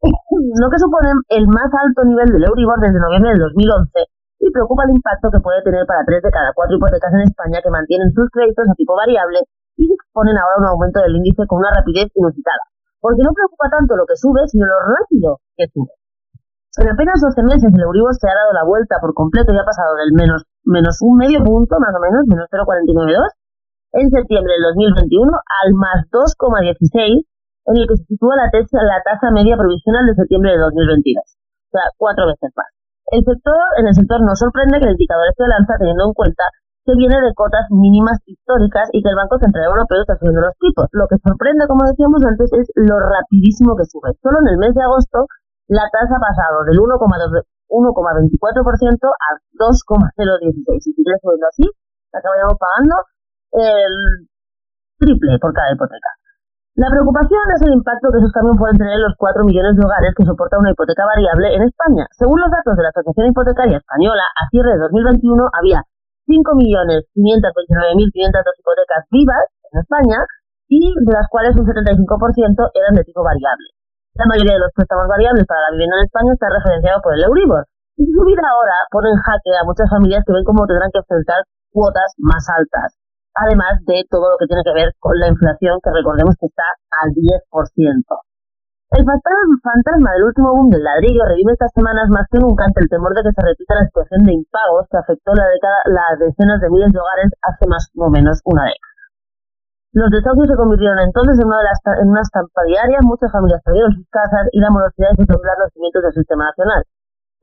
Lo 0.00 0.66
que 0.72 0.80
supone 0.80 1.12
el 1.28 1.46
más 1.48 1.68
alto 1.68 2.08
nivel 2.08 2.32
del 2.32 2.48
Euribor 2.48 2.80
desde 2.80 3.00
noviembre 3.00 3.36
del 3.36 3.44
2011 3.52 3.92
y 4.40 4.48
preocupa 4.48 4.88
el 4.88 4.96
impacto 4.96 5.28
que 5.28 5.44
puede 5.44 5.60
tener 5.60 5.84
para 5.84 6.04
tres 6.08 6.24
de 6.24 6.32
cada 6.32 6.56
cuatro 6.56 6.76
hipotecas 6.80 7.12
en 7.12 7.28
España 7.28 7.60
que 7.60 7.68
mantienen 7.68 8.08
sus 8.16 8.30
créditos 8.32 8.64
a 8.64 8.74
tipo 8.74 8.96
variable 8.96 9.44
y 9.76 9.92
exponen 9.92 10.40
ahora 10.40 10.56
un 10.64 10.68
aumento 10.72 11.04
del 11.04 11.20
índice 11.20 11.44
con 11.44 11.60
una 11.60 11.76
rapidez 11.76 12.08
inusitada. 12.16 12.64
Porque 13.00 13.20
no 13.20 13.36
preocupa 13.36 13.68
tanto 13.68 13.96
lo 13.96 14.08
que 14.08 14.16
sube, 14.16 14.48
sino 14.48 14.64
lo 14.64 14.80
rápido 14.80 15.40
que 15.56 15.68
sube. 15.68 15.92
En 16.80 16.88
apenas 16.88 17.20
12 17.20 17.42
meses 17.44 17.68
el 17.68 17.82
Euribor 17.84 18.16
se 18.16 18.28
ha 18.28 18.32
dado 18.32 18.56
la 18.56 18.64
vuelta 18.64 18.96
por 19.00 19.12
completo 19.12 19.52
y 19.52 19.58
ha 19.58 19.68
pasado 19.68 19.96
del 20.00 20.16
menos, 20.16 20.48
menos 20.64 20.96
un 21.04 21.18
medio 21.18 21.44
punto, 21.44 21.76
más 21.76 21.92
o 21.92 22.00
menos, 22.00 22.24
menos 22.24 22.48
0,492, 22.48 23.20
en 24.00 24.08
septiembre 24.08 24.54
del 24.54 24.96
2021 24.96 25.28
al 25.28 25.74
más 25.74 26.08
2,16, 26.08 27.26
en 27.66 27.76
el 27.76 27.86
que 27.88 27.96
se 27.96 28.04
sitúa 28.04 28.36
la, 28.36 28.48
tasa- 28.50 28.82
la 28.82 29.02
tasa 29.04 29.30
media 29.30 29.56
provisional 29.56 30.06
de 30.06 30.14
septiembre 30.14 30.52
de 30.52 30.58
2022. 30.58 31.24
O 31.24 31.70
sea, 31.72 31.84
cuatro 31.96 32.26
veces 32.26 32.50
más. 32.56 32.66
El 33.12 33.24
sector, 33.24 33.58
en 33.78 33.86
el 33.88 33.94
sector 33.94 34.20
no 34.22 34.34
sorprende 34.36 34.78
que 34.78 34.86
el 34.86 34.94
indicador 34.98 35.26
esté 35.30 35.44
al 35.44 35.52
alza 35.58 35.74
teniendo 35.78 36.06
en 36.06 36.14
cuenta 36.14 36.44
que 36.86 36.94
viene 36.96 37.20
de 37.20 37.34
cotas 37.34 37.66
mínimas 37.70 38.18
históricas 38.24 38.88
y 38.92 39.02
que 39.02 39.10
el 39.10 39.16
Banco 39.18 39.38
Central 39.38 39.66
Europeo 39.68 40.00
está 40.00 40.16
subiendo 40.16 40.40
los 40.40 40.56
tipos. 40.58 40.86
Lo 40.92 41.06
que 41.10 41.18
sorprende, 41.22 41.66
como 41.68 41.84
decíamos 41.86 42.24
antes, 42.24 42.48
es 42.56 42.66
lo 42.74 42.96
rapidísimo 42.98 43.76
que 43.76 43.84
sube. 43.84 44.16
Solo 44.22 44.40
en 44.40 44.48
el 44.54 44.58
mes 44.58 44.74
de 44.74 44.82
agosto 44.82 45.26
la 45.68 45.86
tasa 45.92 46.16
ha 46.16 46.22
pasado 46.22 46.64
del 46.64 46.78
1,2 46.78 47.44
1,24% 47.70 49.06
al 49.30 49.36
2,016. 49.54 50.82
Si 50.82 50.92
sigue 50.92 51.14
subiendo 51.22 51.46
así, 51.46 51.66
acabaríamos 52.12 52.58
pagando 52.58 52.96
el 53.52 54.26
triple 54.98 55.38
por 55.38 55.52
cada 55.54 55.72
hipoteca. 55.72 56.10
La 56.80 56.88
preocupación 56.88 57.44
es 57.52 57.60
el 57.60 57.76
impacto 57.76 58.08
que 58.08 58.24
esos 58.24 58.32
cambios 58.32 58.56
pueden 58.56 58.80
tener 58.80 58.96
en 58.96 59.04
los 59.04 59.12
4 59.20 59.44
millones 59.44 59.76
de 59.76 59.84
hogares 59.84 60.16
que 60.16 60.24
soportan 60.24 60.64
una 60.64 60.72
hipoteca 60.72 61.04
variable 61.04 61.52
en 61.52 61.68
España. 61.68 62.08
Según 62.16 62.40
los 62.40 62.48
datos 62.48 62.72
de 62.72 62.80
la 62.80 62.88
Asociación 62.88 63.28
Hipotecaria 63.28 63.84
Española, 63.84 64.24
a 64.24 64.48
cierre 64.48 64.72
de 64.72 64.88
2021 64.88 65.44
había 65.60 65.84
5.529.502 66.24 68.64
hipotecas 68.64 69.04
vivas 69.12 69.44
en 69.68 69.84
España 69.84 70.24
y 70.72 70.96
de 71.04 71.12
las 71.12 71.28
cuales 71.28 71.52
un 71.60 71.68
75% 71.68 72.00
eran 72.72 72.96
de 72.96 73.04
tipo 73.04 73.20
variable. 73.20 73.76
La 74.16 74.24
mayoría 74.24 74.56
de 74.56 74.64
los 74.64 74.72
préstamos 74.72 75.04
variables 75.04 75.44
para 75.44 75.68
la 75.68 75.76
vivienda 75.76 76.00
en 76.00 76.08
España 76.08 76.32
está 76.32 76.48
referenciado 76.48 77.04
por 77.04 77.12
el 77.12 77.28
Euribor. 77.28 77.68
Y 78.00 78.08
su 78.08 78.24
subida 78.24 78.48
ahora 78.48 78.88
pone 78.88 79.12
en 79.12 79.20
jaque 79.20 79.52
a 79.52 79.68
muchas 79.68 79.84
familias 79.92 80.24
que 80.24 80.32
ven 80.32 80.48
cómo 80.48 80.64
tendrán 80.64 80.88
que 80.88 81.04
enfrentar 81.04 81.44
cuotas 81.68 82.16
más 82.16 82.48
altas. 82.48 82.96
Además 83.34 83.78
de 83.86 84.04
todo 84.10 84.30
lo 84.30 84.36
que 84.38 84.46
tiene 84.46 84.64
que 84.64 84.74
ver 84.74 84.92
con 84.98 85.18
la 85.18 85.28
inflación, 85.28 85.78
que 85.82 85.90
recordemos 85.90 86.34
que 86.38 86.46
está 86.46 86.66
al 86.90 87.14
10%. 87.14 87.46
El 88.90 89.06
fantasma 89.06 90.10
del 90.18 90.26
último 90.26 90.50
boom 90.50 90.66
del 90.66 90.82
ladrillo 90.82 91.22
revive 91.22 91.54
estas 91.54 91.70
semanas 91.70 92.10
más 92.10 92.26
que 92.26 92.42
nunca 92.42 92.66
ante 92.66 92.82
el 92.82 92.90
temor 92.90 93.14
de 93.14 93.22
que 93.22 93.30
se 93.30 93.38
repita 93.38 93.78
la 93.78 93.86
situación 93.86 94.26
de 94.26 94.34
impagos 94.34 94.90
que 94.90 94.98
afectó 94.98 95.30
la 95.38 95.46
década, 95.46 95.78
las 95.86 96.18
decenas 96.18 96.58
de 96.58 96.70
miles 96.74 96.90
de 96.90 96.98
hogares 96.98 97.30
hace 97.38 97.70
más 97.70 97.86
o 97.94 98.10
menos 98.10 98.42
una 98.42 98.66
década. 98.66 98.90
Los 99.94 100.10
desahucios 100.10 100.50
se 100.50 100.58
convirtieron 100.58 100.98
entonces 100.98 101.38
en 101.38 101.46
una, 101.46 101.62
de 101.62 101.70
las, 101.70 101.78
en 102.02 102.10
una 102.10 102.22
estampa 102.26 102.66
diaria, 102.66 102.98
muchas 103.06 103.30
familias 103.30 103.62
perdieron 103.62 103.94
sus 103.94 104.10
casas 104.10 104.50
y 104.50 104.58
la 104.58 104.74
morosidad 104.74 105.14
hizo 105.14 105.22
temblar 105.22 105.54
los 105.62 105.70
cimientos 105.70 106.02
del 106.02 106.14
sistema 106.14 106.50
nacional. 106.50 106.82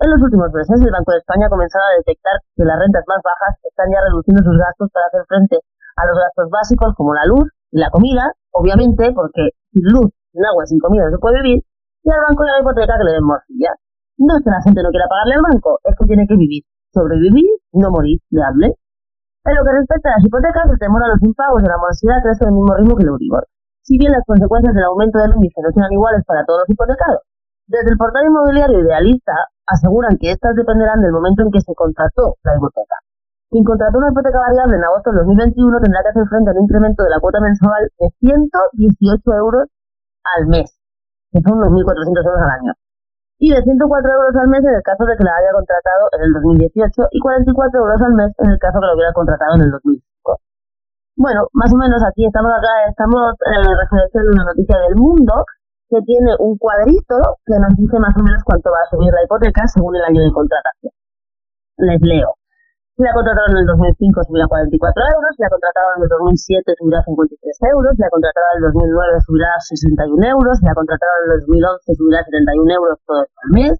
En 0.03 0.11
los 0.11 0.21
últimos 0.21 0.51
meses, 0.51 0.83
el 0.83 0.91
Banco 0.91 1.15
de 1.15 1.23
España 1.23 1.47
ha 1.47 1.55
a 1.55 1.97
detectar 1.97 2.35
que 2.55 2.67
las 2.67 2.75
rentas 2.75 3.07
más 3.07 3.23
bajas 3.23 3.55
están 3.63 3.87
ya 3.87 4.03
reduciendo 4.03 4.43
sus 4.43 4.59
gastos 4.59 4.91
para 4.91 5.07
hacer 5.07 5.23
frente 5.31 5.63
a 5.97 6.05
los 6.05 6.17
gastos 6.17 6.49
básicos 6.49 6.93
como 6.95 7.13
la 7.13 7.25
luz 7.25 7.49
la 7.71 7.89
comida, 7.91 8.31
obviamente, 8.51 9.11
porque 9.13 9.51
sin 9.71 9.83
luz, 9.83 10.11
sin 10.31 10.45
agua, 10.45 10.65
sin 10.65 10.79
comida 10.79 11.05
no 11.05 11.11
se 11.11 11.19
puede 11.19 11.41
vivir, 11.43 11.63
y 12.03 12.09
al 12.09 12.23
banco 12.27 12.43
la 12.45 12.61
hipoteca 12.61 12.97
que 12.97 13.03
le 13.03 13.11
den 13.11 13.27
morcilla. 13.27 13.75
No 14.17 14.37
es 14.37 14.43
que 14.43 14.49
la 14.49 14.61
gente 14.63 14.81
no 14.81 14.89
quiera 14.89 15.05
pagarle 15.07 15.35
al 15.35 15.45
banco, 15.45 15.79
es 15.83 15.93
que 15.99 16.05
tiene 16.07 16.25
que 16.27 16.35
vivir, 16.35 16.63
sobrevivir, 16.93 17.45
no 17.73 17.91
morir, 17.91 18.19
le 18.31 18.41
hable. 18.41 18.67
En 19.45 19.55
lo 19.55 19.63
que 19.63 19.71
respecta 19.71 20.09
a 20.09 20.17
las 20.17 20.25
hipotecas, 20.25 20.67
el 20.71 20.79
temor 20.79 21.03
a 21.03 21.11
los 21.13 21.21
impagos 21.21 21.61
de 21.61 21.69
la 21.69 21.77
morosidad 21.77 22.23
crece 22.23 22.45
al 22.45 22.51
mismo 22.51 22.73
ritmo 22.75 22.95
que 22.95 23.03
el 23.03 23.09
Euribor. 23.09 23.47
Si 23.83 23.97
bien 23.97 24.11
las 24.11 24.25
consecuencias 24.25 24.75
del 24.75 24.83
aumento 24.83 25.19
del 25.19 25.35
índice 25.35 25.61
no 25.61 25.71
serán 25.71 25.93
iguales 25.93 26.23
para 26.25 26.43
todos 26.43 26.65
los 26.65 26.69
hipotecados, 26.69 27.23
desde 27.67 27.91
el 27.91 27.97
portal 27.97 28.25
inmobiliario 28.25 28.79
idealista 28.79 29.33
aseguran 29.65 30.17
que 30.19 30.31
estas 30.31 30.55
dependerán 30.55 30.99
del 30.99 31.11
momento 31.11 31.43
en 31.43 31.51
que 31.51 31.61
se 31.61 31.75
contrató 31.75 32.35
la 32.43 32.55
hipoteca. 32.55 32.95
Quien 33.49 33.63
contrató 33.63 33.97
una 33.97 34.11
hipoteca 34.11 34.39
variable 34.39 34.75
en 34.75 34.83
agosto 34.83 35.11
del 35.11 35.23
2021 35.23 35.79
tendrá 35.79 36.03
que 36.03 36.09
hacer 36.09 36.27
frente 36.27 36.51
a 36.51 36.53
un 36.53 36.63
incremento 36.63 37.03
de 37.03 37.09
la 37.09 37.19
cuota 37.19 37.39
mensual 37.39 37.87
de 37.99 38.07
118 38.19 39.33
euros 39.39 39.71
al 40.35 40.47
mes, 40.47 40.75
que 41.31 41.39
son 41.39 41.57
unos 41.63 41.71
1.400 41.71 42.27
euros 42.27 42.41
al 42.43 42.51
año, 42.59 42.73
y 43.39 43.55
de 43.55 43.63
104 43.63 43.87
euros 43.87 44.35
al 44.35 44.47
mes 44.51 44.59
en 44.67 44.75
el 44.75 44.83
caso 44.83 45.05
de 45.05 45.15
que 45.15 45.23
la 45.23 45.31
haya 45.31 45.55
contratado 45.55 46.11
en 46.11 46.21
el 46.27 46.31
2018 46.33 47.07
y 47.11 47.19
44 47.19 47.79
euros 47.79 48.01
al 48.01 48.13
mes 48.19 48.35
en 48.39 48.49
el 48.51 48.59
caso 48.59 48.79
que 48.79 48.87
lo 48.87 48.95
hubiera 48.95 49.13
contratado 49.13 49.55
en 49.55 49.61
el 49.63 49.71
2005. 49.71 50.03
Bueno, 51.15 51.47
más 51.53 51.71
o 51.73 51.77
menos 51.77 52.03
aquí 52.03 52.25
estamos 52.27 52.51
acá, 52.51 52.89
estamos 52.89 53.33
eh, 53.47 53.73
referenciando 53.79 54.31
una 54.35 54.45
noticia 54.51 54.77
del 54.85 54.95
mundo 54.99 55.45
que 55.89 56.01
tiene 56.03 56.35
un 56.37 56.57
cuadrito 56.57 57.39
que 57.45 57.57
nos 57.57 57.73
dice 57.79 57.97
más 57.97 58.13
o 58.17 58.23
menos 58.23 58.43
cuánto 58.43 58.69
va 58.69 58.83
a 58.83 58.89
subir 58.91 59.13
la 59.13 59.23
hipoteca 59.23 59.65
según 59.67 59.95
el 59.95 60.03
año 60.03 60.21
de 60.21 60.31
contratación. 60.31 60.93
Les 61.77 62.01
leo. 62.01 62.36
La 62.97 63.13
contrataron 63.13 63.53
en 63.53 63.61
el 63.61 63.67
2005 63.77 64.25
subirá 64.25 64.49
44 64.49 64.73
euros, 64.73 65.31
la 65.37 65.49
contrataron 65.53 66.01
en 66.01 66.03
el 66.03 66.09
2007 66.09 66.73
subirá 66.81 67.05
53 67.05 67.37
euros, 67.69 67.93
la 67.93 68.09
contrataron 68.09 68.49
en 68.49 68.57
el 68.57 68.73
2009 68.73 69.21
subirá 69.21 69.49
61 69.61 70.17
euros, 70.33 70.57
la 70.65 70.73
contrataron 70.73 71.19
en 71.21 71.31
el 71.37 71.39
2011 71.45 71.93
subirá 71.93 72.25
71 72.25 72.73
euros 72.73 72.97
todo 73.05 73.21
al 73.21 73.49
mes, 73.53 73.77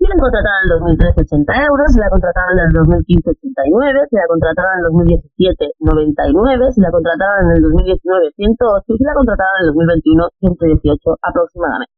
si 0.00 0.08
la 0.08 0.16
contrataron 0.16 0.60
en 0.64 0.64
el 0.64 0.96
2013 0.96 1.28
80 1.28 1.64
euros, 1.68 1.88
la 2.00 2.08
contrataron 2.08 2.56
en 2.56 2.64
el 2.64 2.72
2015 2.72 3.36
89, 3.36 4.08
si 4.08 4.16
la 4.16 4.26
contrataron 4.32 4.72
en 4.72 4.80
el 4.80 4.84
2017 4.96 5.76
99, 5.76 6.72
si 6.72 6.80
la 6.80 6.88
contrataron 6.88 7.40
en 7.44 7.52
el 7.52 7.62
2019 7.68 8.32
108 8.32 8.80
y 8.88 8.96
si 8.96 9.04
la 9.04 9.12
contrataron 9.12 9.56
en 9.60 9.64
el 9.68 9.76
2021 9.76 10.24
118 10.40 11.20
aproximadamente. 11.20 11.92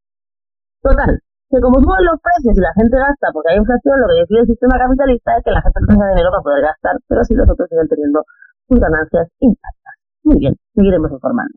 Total, 0.83 1.15
que 1.53 1.61
como 1.61 1.77
suben 1.77 2.05
los 2.09 2.17
precios 2.17 2.57
y 2.57 2.61
la 2.61 2.73
gente 2.73 2.97
gasta 2.97 3.29
porque 3.31 3.53
hay 3.53 3.61
inflación, 3.61 4.01
lo 4.01 4.07
que 4.09 4.25
decide 4.25 4.39
el 4.41 4.47
sistema 4.47 4.73
capitalista 4.73 5.37
es 5.37 5.43
que 5.45 5.51
la 5.51 5.61
gente 5.61 5.79
tenga 5.85 6.09
dinero 6.09 6.33
para 6.33 6.41
poder 6.41 6.65
gastar, 6.65 6.97
pero 7.07 7.23
si 7.23 7.35
los 7.35 7.45
otros 7.45 7.69
siguen 7.69 7.87
teniendo 7.87 8.25
sus 8.67 8.79
ganancias 8.81 9.29
intactas. 9.37 9.93
Muy 10.23 10.39
bien, 10.39 10.57
seguiremos 10.73 11.11
informando. 11.11 11.53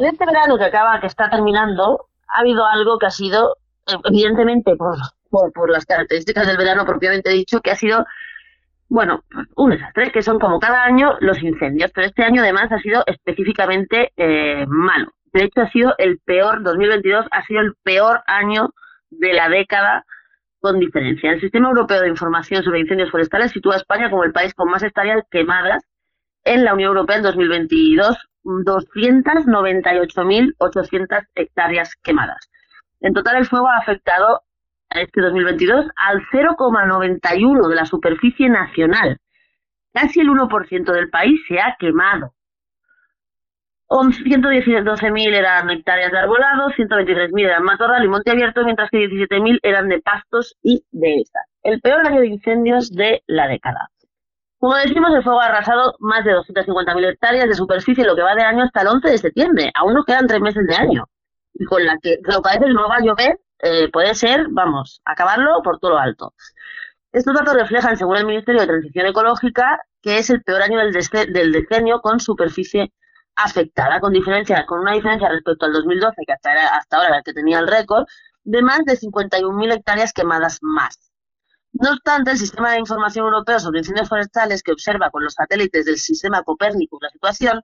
En 0.00 0.06
este 0.06 0.24
verano 0.24 0.56
que 0.56 0.64
acaba, 0.64 0.98
que 0.98 1.08
está 1.08 1.28
terminando, 1.28 2.06
ha 2.26 2.40
habido 2.40 2.64
algo 2.64 2.98
que 2.98 3.04
ha 3.04 3.10
sido, 3.10 3.58
evidentemente, 4.04 4.74
por, 4.74 4.96
por, 5.28 5.52
por 5.52 5.68
las 5.68 5.84
características 5.84 6.46
del 6.46 6.56
verano 6.56 6.86
propiamente 6.86 7.28
dicho, 7.28 7.60
que 7.60 7.70
ha 7.70 7.76
sido, 7.76 8.06
bueno, 8.88 9.24
un 9.56 9.68
desastre, 9.68 10.10
que 10.10 10.22
son 10.22 10.38
como 10.38 10.58
cada 10.58 10.84
año 10.84 11.18
los 11.20 11.42
incendios, 11.42 11.90
pero 11.94 12.06
este 12.06 12.22
año 12.22 12.40
además 12.40 12.72
ha 12.72 12.78
sido 12.78 13.04
específicamente 13.06 14.10
eh, 14.16 14.64
malo. 14.68 15.12
De 15.34 15.44
hecho, 15.44 15.60
ha 15.60 15.70
sido 15.70 15.94
el 15.98 16.18
peor, 16.24 16.62
2022 16.62 17.26
ha 17.30 17.44
sido 17.44 17.60
el 17.60 17.74
peor 17.82 18.22
año 18.26 18.70
de 19.10 19.34
la 19.34 19.50
década 19.50 20.06
con 20.60 20.80
diferencia. 20.80 21.30
El 21.30 21.42
Sistema 21.42 21.68
Europeo 21.68 22.00
de 22.00 22.08
Información 22.08 22.64
sobre 22.64 22.80
Incendios 22.80 23.10
Forestales 23.10 23.52
sitúa 23.52 23.74
a 23.74 23.78
España 23.78 24.08
como 24.08 24.24
el 24.24 24.32
país 24.32 24.54
con 24.54 24.70
más 24.70 24.82
hectáreas 24.82 25.24
quemadas 25.30 25.84
en 26.44 26.64
la 26.64 26.72
Unión 26.72 26.88
Europea 26.88 27.18
en 27.18 27.22
2022, 27.22 28.16
298.800 28.44 31.26
hectáreas 31.34 31.96
quemadas. 31.96 32.50
En 33.00 33.14
total, 33.14 33.36
el 33.36 33.46
fuego 33.46 33.68
ha 33.68 33.78
afectado 33.78 34.42
este 34.90 35.20
2022 35.20 35.86
al 35.96 36.22
0,91 36.32 37.68
de 37.68 37.74
la 37.74 37.86
superficie 37.86 38.48
nacional. 38.48 39.18
Casi 39.92 40.20
el 40.20 40.28
1% 40.28 40.92
del 40.92 41.10
país 41.10 41.40
se 41.48 41.60
ha 41.60 41.76
quemado. 41.78 42.34
112.000 43.88 45.34
eran 45.34 45.68
hectáreas 45.70 46.12
de 46.12 46.18
arbolado, 46.18 46.70
123.000 46.70 47.44
eran 47.44 47.64
matorral 47.64 48.04
y 48.04 48.08
monte 48.08 48.30
abierto, 48.30 48.64
mientras 48.64 48.88
que 48.88 48.98
17.000 48.98 49.58
eran 49.62 49.88
de 49.88 50.00
pastos 50.00 50.56
y 50.62 50.84
dehesas. 50.92 51.44
El 51.64 51.80
peor 51.80 52.06
año 52.06 52.20
de 52.20 52.28
incendios 52.28 52.92
de 52.92 53.24
la 53.26 53.48
década. 53.48 53.90
Como 54.60 54.76
decimos, 54.76 55.10
el 55.14 55.22
fuego 55.22 55.40
ha 55.40 55.46
arrasado 55.46 55.96
más 56.00 56.22
de 56.22 56.32
250.000 56.32 57.12
hectáreas 57.12 57.48
de 57.48 57.54
superficie, 57.54 58.04
lo 58.04 58.14
que 58.14 58.20
va 58.20 58.34
de 58.34 58.42
año 58.42 58.64
hasta 58.64 58.82
el 58.82 58.88
11 58.88 59.08
de 59.08 59.18
septiembre. 59.18 59.72
Aún 59.74 59.94
nos 59.94 60.04
quedan 60.04 60.26
tres 60.26 60.40
meses 60.42 60.66
de 60.66 60.74
año. 60.74 61.08
Y 61.54 61.64
con 61.64 61.82
la 61.86 61.96
que 61.96 62.18
lo 62.22 62.36
que 62.36 62.42
parece 62.42 62.66
que 62.66 62.72
no 62.74 62.86
va 62.86 62.96
a 62.96 63.00
llover, 63.00 63.40
eh, 63.60 63.88
puede 63.90 64.14
ser, 64.14 64.48
vamos, 64.50 65.00
acabarlo 65.06 65.62
por 65.64 65.78
todo 65.78 65.92
lo 65.92 65.98
alto. 65.98 66.34
Estos 67.10 67.34
datos 67.34 67.54
reflejan, 67.54 67.96
según 67.96 68.18
el 68.18 68.26
Ministerio 68.26 68.60
de 68.60 68.66
Transición 68.66 69.06
Ecológica, 69.06 69.80
que 70.02 70.18
es 70.18 70.28
el 70.28 70.42
peor 70.42 70.60
año 70.60 70.78
del, 70.78 70.92
del 71.32 71.52
decenio 71.52 72.02
con 72.02 72.20
superficie 72.20 72.92
afectada, 73.36 73.98
con 73.98 74.12
diferencia, 74.12 74.66
con 74.66 74.80
una 74.80 74.92
diferencia 74.92 75.30
respecto 75.30 75.64
al 75.64 75.72
2012, 75.72 76.22
que 76.26 76.32
hasta, 76.34 76.52
era, 76.52 76.76
hasta 76.76 76.96
ahora 76.96 77.08
era 77.08 77.18
el 77.18 77.24
que 77.24 77.32
tenía 77.32 77.58
el 77.60 77.66
récord, 77.66 78.04
de 78.44 78.60
más 78.60 78.84
de 78.84 78.98
51.000 78.98 79.72
hectáreas 79.72 80.12
quemadas 80.12 80.58
más. 80.60 81.09
No 81.72 81.92
obstante, 81.92 82.32
el 82.32 82.38
Sistema 82.38 82.72
de 82.72 82.80
Información 82.80 83.24
Europeo 83.24 83.60
sobre 83.60 83.78
Incendios 83.78 84.08
Forestales, 84.08 84.62
que 84.62 84.72
observa 84.72 85.10
con 85.10 85.24
los 85.24 85.34
satélites 85.34 85.84
del 85.84 85.98
sistema 85.98 86.42
Copérnicus 86.42 87.00
la 87.00 87.10
situación, 87.10 87.62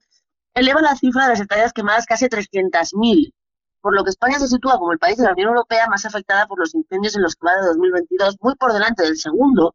eleva 0.55 0.81
la 0.81 0.97
cifra 0.97 1.25
de 1.25 1.31
las 1.31 1.41
hectáreas 1.41 1.73
quemadas 1.73 2.07
casi 2.07 2.25
a 2.25 2.29
300.000, 2.29 3.33
por 3.81 3.95
lo 3.95 4.05
que 4.05 4.11
España 4.11 4.39
se 4.39 4.49
sitúa 4.49 4.79
como 4.79 4.93
el 4.93 4.99
país 4.99 5.19
de 5.19 5.25
la 5.25 5.33
Unión 5.33 5.49
Europea 5.49 5.87
más 5.89 6.07
afectada 6.07 6.47
por 6.47 6.59
los 6.59 6.75
incendios 6.75 7.15
en 7.15 7.23
los 7.23 7.37
que 7.37 7.47
va 7.47 7.57
de 7.57 7.67
2022, 7.67 8.37
muy 8.41 8.55
por 8.55 8.73
delante 8.73 9.03
del 9.03 9.17
segundo, 9.17 9.75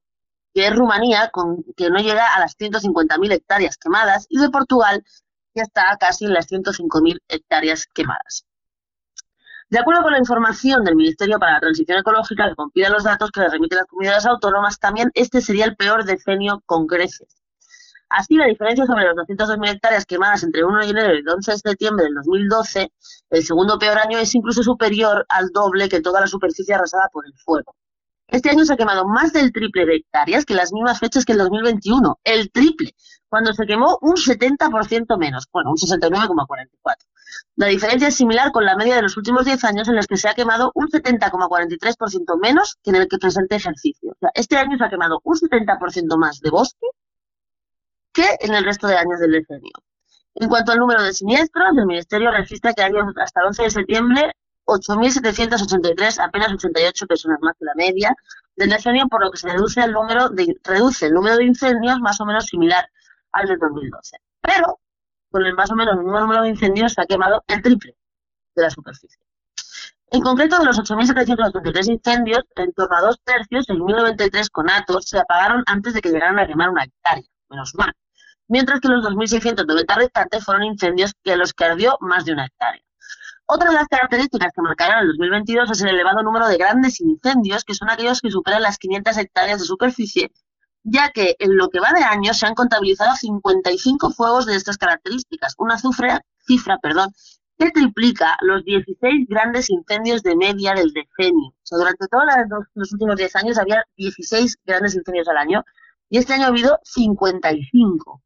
que 0.53 0.67
es 0.67 0.75
Rumanía, 0.75 1.29
con, 1.29 1.63
que 1.77 1.89
no 1.89 1.99
llega 1.99 2.33
a 2.33 2.39
las 2.39 2.57
150.000 2.57 3.31
hectáreas 3.31 3.77
quemadas, 3.77 4.25
y 4.29 4.39
de 4.39 4.49
Portugal, 4.49 5.03
que 5.53 5.61
está 5.61 5.97
casi 5.99 6.25
en 6.25 6.33
las 6.33 6.47
105.000 6.49 7.19
hectáreas 7.27 7.85
quemadas. 7.93 8.45
De 9.71 9.79
acuerdo 9.79 10.03
con 10.03 10.11
la 10.11 10.19
información 10.19 10.83
del 10.83 10.97
Ministerio 10.97 11.39
para 11.39 11.53
la 11.53 11.61
Transición 11.61 11.97
Ecológica, 11.97 12.49
que 12.49 12.55
compila 12.55 12.89
los 12.89 13.05
datos 13.05 13.31
que 13.31 13.39
le 13.39 13.47
remiten 13.47 13.77
las 13.77 13.87
comunidades 13.87 14.25
autónomas, 14.25 14.77
también 14.77 15.11
este 15.13 15.39
sería 15.39 15.63
el 15.63 15.77
peor 15.77 16.03
decenio 16.03 16.61
con 16.65 16.87
creces. 16.87 17.41
Así, 18.09 18.35
la 18.35 18.47
diferencia 18.47 18.85
sobre 18.85 19.05
los 19.05 19.15
202.000 19.15 19.69
hectáreas 19.69 20.05
quemadas 20.05 20.43
entre 20.43 20.65
1 20.65 20.77
de 20.79 20.89
enero 20.89 21.15
y 21.15 21.19
el 21.19 21.29
11 21.29 21.51
de 21.51 21.57
septiembre 21.57 22.03
del 22.03 22.15
2012, 22.15 22.91
el 23.29 23.43
segundo 23.45 23.79
peor 23.79 23.97
año, 23.97 24.17
es 24.17 24.35
incluso 24.35 24.61
superior 24.61 25.25
al 25.29 25.51
doble 25.53 25.87
que 25.87 26.01
toda 26.01 26.19
la 26.19 26.27
superficie 26.27 26.75
arrasada 26.75 27.07
por 27.07 27.25
el 27.25 27.33
fuego. 27.37 27.73
Este 28.27 28.49
año 28.49 28.65
se 28.65 28.73
ha 28.73 28.77
quemado 28.77 29.07
más 29.07 29.31
del 29.31 29.53
triple 29.53 29.85
de 29.85 29.95
hectáreas 29.95 30.43
que 30.43 30.53
las 30.53 30.73
mismas 30.73 30.99
fechas 30.99 31.23
que 31.23 31.31
el 31.31 31.37
2021. 31.37 32.19
El 32.25 32.51
triple, 32.51 32.93
cuando 33.29 33.53
se 33.53 33.65
quemó 33.65 33.97
un 34.01 34.17
70% 34.17 35.17
menos, 35.17 35.47
bueno, 35.53 35.69
un 35.69 35.77
69,44. 35.77 36.95
La 37.55 37.67
diferencia 37.67 38.07
es 38.07 38.15
similar 38.15 38.51
con 38.51 38.65
la 38.65 38.75
media 38.75 38.95
de 38.95 39.01
los 39.03 39.17
últimos 39.17 39.45
10 39.45 39.63
años 39.65 39.87
en 39.87 39.95
los 39.95 40.07
que 40.07 40.17
se 40.17 40.29
ha 40.29 40.33
quemado 40.33 40.71
un 40.75 40.87
70,43% 40.87 42.39
menos 42.41 42.77
que 42.83 42.91
en 42.91 42.97
el 42.97 43.07
que 43.07 43.17
presente 43.17 43.55
ejercicio. 43.55 44.11
O 44.11 44.17
sea, 44.19 44.31
este 44.33 44.57
año 44.57 44.77
se 44.77 44.85
ha 44.85 44.89
quemado 44.89 45.21
un 45.23 45.35
70% 45.35 46.17
más 46.17 46.39
de 46.39 46.49
bosque 46.49 46.87
que 48.13 48.25
en 48.39 48.53
el 48.53 48.65
resto 48.65 48.87
de 48.87 48.97
años 48.97 49.19
del 49.19 49.31
decenio. 49.31 49.71
En 50.35 50.49
cuanto 50.49 50.71
al 50.71 50.79
número 50.79 51.03
de 51.03 51.13
siniestros, 51.13 51.77
el 51.77 51.85
Ministerio 51.85 52.31
registra 52.31 52.73
que 52.73 52.83
hay 52.83 52.91
hasta 53.21 53.41
el 53.41 53.47
11 53.47 53.63
de 53.63 53.69
septiembre 53.69 54.31
8.783, 54.65 56.23
apenas 56.23 56.53
88 56.53 57.07
personas 57.07 57.39
más 57.41 57.55
que 57.57 57.65
la 57.65 57.73
media 57.75 58.15
del 58.55 58.69
decenio, 58.69 59.07
por 59.07 59.23
lo 59.23 59.31
que 59.31 59.37
se 59.37 59.49
reduce 59.49 59.81
el 59.81 59.91
número 59.91 60.29
de, 60.29 60.55
reduce 60.63 61.07
el 61.07 61.13
número 61.13 61.37
de 61.37 61.45
incendios 61.45 61.99
más 61.99 62.19
o 62.21 62.25
menos 62.25 62.45
similar 62.45 62.89
al 63.31 63.47
del 63.47 63.59
2012. 63.59 64.17
Pero 64.41 64.79
con 65.31 65.45
el 65.45 65.55
más 65.55 65.71
o 65.71 65.75
menos 65.75 65.97
mismo 65.97 66.19
número 66.19 66.43
de 66.43 66.49
incendios 66.49 66.93
se 66.93 67.01
ha 67.01 67.05
quemado 67.05 67.43
el 67.47 67.61
triple 67.61 67.95
de 68.55 68.61
la 68.61 68.69
superficie. 68.69 69.19
En 70.11 70.21
concreto, 70.21 70.59
de 70.59 70.65
los 70.65 70.77
8.783 70.77 71.89
incendios, 71.89 72.43
en 72.57 72.73
torno 72.73 72.97
a 72.97 73.01
dos 73.01 73.21
tercios, 73.23 73.65
6.093 73.69 74.49
conatos, 74.51 75.05
se 75.05 75.17
apagaron 75.17 75.63
antes 75.67 75.93
de 75.93 76.01
que 76.01 76.09
llegaran 76.09 76.37
a 76.37 76.45
quemar 76.45 76.69
una 76.69 76.83
hectárea, 76.83 77.23
menos 77.49 77.73
mal. 77.75 77.93
Mientras 78.49 78.81
que 78.81 78.89
los 78.89 79.05
2.690 79.05 79.95
restantes 79.95 80.43
fueron 80.43 80.63
incendios 80.63 81.13
que 81.23 81.37
los 81.37 81.53
que 81.53 81.63
ardió 81.63 81.97
más 82.01 82.25
de 82.25 82.33
una 82.33 82.45
hectárea. 82.45 82.83
Otra 83.45 83.69
de 83.69 83.75
las 83.75 83.87
características 83.87 84.51
que 84.53 84.61
marcarán 84.61 85.03
el 85.03 85.07
2022 85.07 85.71
es 85.71 85.81
el 85.81 85.89
elevado 85.89 86.23
número 86.23 86.47
de 86.47 86.57
grandes 86.57 86.99
incendios, 86.99 87.63
que 87.63 87.73
son 87.73 87.89
aquellos 87.89 88.19
que 88.19 88.31
superan 88.31 88.63
las 88.63 88.77
500 88.77 89.17
hectáreas 89.17 89.59
de 89.61 89.65
superficie, 89.65 90.31
ya 90.83 91.11
que 91.11 91.35
en 91.39 91.57
lo 91.57 91.69
que 91.69 91.79
va 91.79 91.91
de 91.93 92.03
año 92.03 92.33
se 92.33 92.45
han 92.45 92.55
contabilizado 92.55 93.15
55 93.15 94.11
fuegos 94.11 94.45
de 94.45 94.55
estas 94.55 94.77
características, 94.77 95.55
una 95.57 95.77
cifra, 95.77 96.77
perdón, 96.81 97.13
que 97.57 97.69
triplica 97.71 98.35
los 98.41 98.63
16 98.65 99.27
grandes 99.27 99.69
incendios 99.69 100.23
de 100.23 100.35
media 100.35 100.73
del 100.73 100.91
decenio. 100.91 101.49
O 101.49 101.63
sea, 101.63 101.77
durante 101.77 102.07
todos 102.07 102.25
los, 102.73 102.91
últimos 102.93 103.15
10 103.15 103.35
años 103.35 103.57
había 103.59 103.83
16 103.97 104.57
grandes 104.65 104.95
incendios 104.95 105.27
al 105.27 105.37
año 105.37 105.63
y 106.09 106.17
este 106.17 106.33
año 106.33 106.45
ha 106.45 106.47
habido 106.47 106.79
55. 106.83 108.21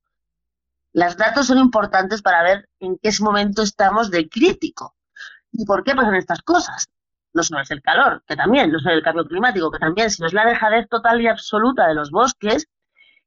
Los 0.93 1.17
datos 1.17 1.47
son 1.47 1.57
importantes 1.57 2.21
para 2.21 2.41
ver 2.43 2.69
en 2.79 2.97
qué 2.97 3.11
momento 3.19 3.61
estamos 3.63 4.09
de 4.11 4.29
crítico 4.29 4.95
y 5.51 5.65
por 5.65 5.83
qué 5.83 5.93
pasan 5.93 6.15
estas 6.15 6.41
cosas. 6.41 6.87
No 7.35 7.43
solo 7.43 7.61
es 7.61 7.69
el 7.69 7.81
calor, 7.81 8.23
que 8.25 8.35
también, 8.35 8.71
no 8.71 8.79
solo 8.79 8.95
el 8.95 9.03
cambio 9.03 9.25
climático, 9.25 9.69
que 9.69 9.77
también, 9.77 10.09
sino 10.09 10.27
es 10.27 10.33
la 10.33 10.45
dejadez 10.45 10.87
total 10.89 11.21
y 11.21 11.27
absoluta 11.27 11.87
de 11.87 11.93
los 11.93 12.09
bosques 12.09 12.67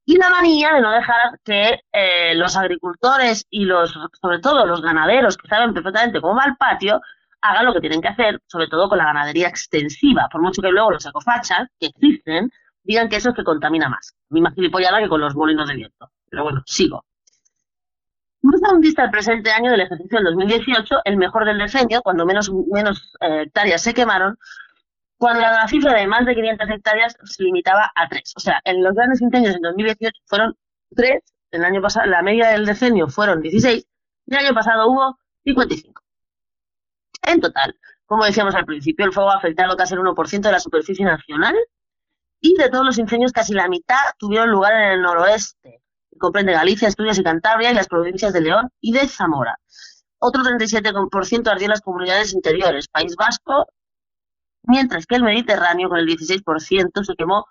y 0.07 0.17
la 0.17 0.31
manía 0.31 0.73
de 0.73 0.81
no 0.81 0.91
dejar 0.91 1.39
que 1.45 1.81
eh, 1.93 2.35
los 2.35 2.57
agricultores 2.57 3.47
y 3.51 3.67
los, 3.67 3.93
sobre 4.19 4.39
todo 4.39 4.65
los 4.65 4.81
ganaderos 4.81 5.37
que 5.37 5.47
saben 5.47 5.75
perfectamente 5.75 6.23
cómo 6.23 6.37
va 6.37 6.47
el 6.47 6.57
patio, 6.57 7.03
hagan 7.43 7.67
lo 7.67 7.75
que 7.75 7.81
tienen 7.81 8.01
que 8.01 8.09
hacer, 8.09 8.41
sobre 8.47 8.69
todo 8.69 8.89
con 8.89 8.97
la 8.97 9.05
ganadería 9.05 9.49
extensiva, 9.49 10.27
por 10.33 10.41
mucho 10.41 10.63
que 10.63 10.71
luego 10.71 10.93
los 10.93 11.05
ecofachas, 11.05 11.69
que 11.79 11.89
existen, 11.89 12.51
digan 12.83 13.11
que 13.11 13.17
eso 13.17 13.29
es 13.29 13.37
que 13.37 13.45
contamina 13.45 13.91
más. 13.91 14.17
Misma 14.31 14.51
gilipollada 14.53 14.99
que 15.01 15.11
con 15.11 15.21
los 15.21 15.37
molinos 15.37 15.69
de 15.69 15.75
viento. 15.75 16.11
Pero 16.31 16.43
bueno, 16.45 16.63
sigo. 16.65 17.05
Más 18.49 18.63
aún 18.65 18.81
dista 18.81 19.05
el 19.05 19.11
presente 19.11 19.51
año 19.51 19.71
del 19.71 19.83
ejercicio 19.83 20.17
del 20.17 20.25
2018, 20.25 21.01
el 21.05 21.19
mejor 21.19 21.45
del 21.45 21.59
decenio, 21.59 22.01
cuando 22.01 22.25
menos, 22.25 22.51
menos 22.73 23.13
eh, 23.21 23.43
hectáreas 23.43 23.83
se 23.83 23.93
quemaron, 23.93 24.39
cuando 25.19 25.43
la 25.43 25.69
cifra 25.69 25.93
de 25.93 26.07
más 26.07 26.25
de 26.25 26.35
500 26.35 26.71
hectáreas 26.71 27.17
se 27.25 27.43
limitaba 27.43 27.93
a 27.95 28.09
3. 28.09 28.33
O 28.37 28.41
sea, 28.41 28.59
en 28.65 28.83
los 28.83 28.95
grandes 28.95 29.21
incendios 29.21 29.55
en 29.55 29.61
2018 29.61 30.19
fueron 30.25 30.57
3, 30.97 31.23
el 31.51 31.63
año 31.63 31.83
pasado, 31.83 32.07
la 32.07 32.23
media 32.23 32.49
del 32.49 32.65
decenio 32.65 33.09
fueron 33.09 33.43
16, 33.43 33.87
y 34.27 34.35
el 34.35 34.47
año 34.47 34.55
pasado 34.55 34.89
hubo 34.89 35.19
55. 35.45 36.03
En 37.25 37.41
total, 37.43 37.77
como 38.07 38.25
decíamos 38.25 38.55
al 38.55 38.65
principio, 38.65 39.05
el 39.05 39.13
fuego 39.13 39.31
ha 39.31 39.37
afectado 39.37 39.77
casi 39.77 39.93
el 39.93 40.01
1% 40.01 40.41
de 40.41 40.53
la 40.53 40.61
superficie 40.61 41.05
nacional 41.05 41.55
y 42.41 42.55
de 42.55 42.71
todos 42.71 42.87
los 42.87 42.99
incendios 42.99 43.33
casi 43.33 43.53
la 43.53 43.69
mitad 43.69 44.15
tuvieron 44.19 44.51
lugar 44.51 44.73
en 44.73 44.93
el 44.93 45.03
noroeste, 45.03 45.83
comprende 46.19 46.53
Galicia, 46.53 46.89
Asturias 46.89 47.19
y 47.19 47.23
Cantabria 47.23 47.71
y 47.71 47.75
las 47.75 47.89
provincias 47.89 48.33
de 48.33 48.41
León 48.41 48.71
y 48.81 48.93
de 48.93 49.07
Zamora. 49.09 49.59
Otro 50.19 50.43
37% 50.43 51.49
ardió 51.49 51.67
en 51.67 51.71
las 51.71 51.81
comunidades 51.81 52.35
interiores, 52.35 52.89
País 52.89 53.15
Vasco, 53.17 53.67
mientras 54.63 55.07
que 55.07 55.17
el 55.17 55.23
Mediterráneo, 55.23 55.89
con 55.89 55.99
el 55.99 56.07
16%, 56.07 57.05
se 57.05 57.15
quemó 57.15 57.47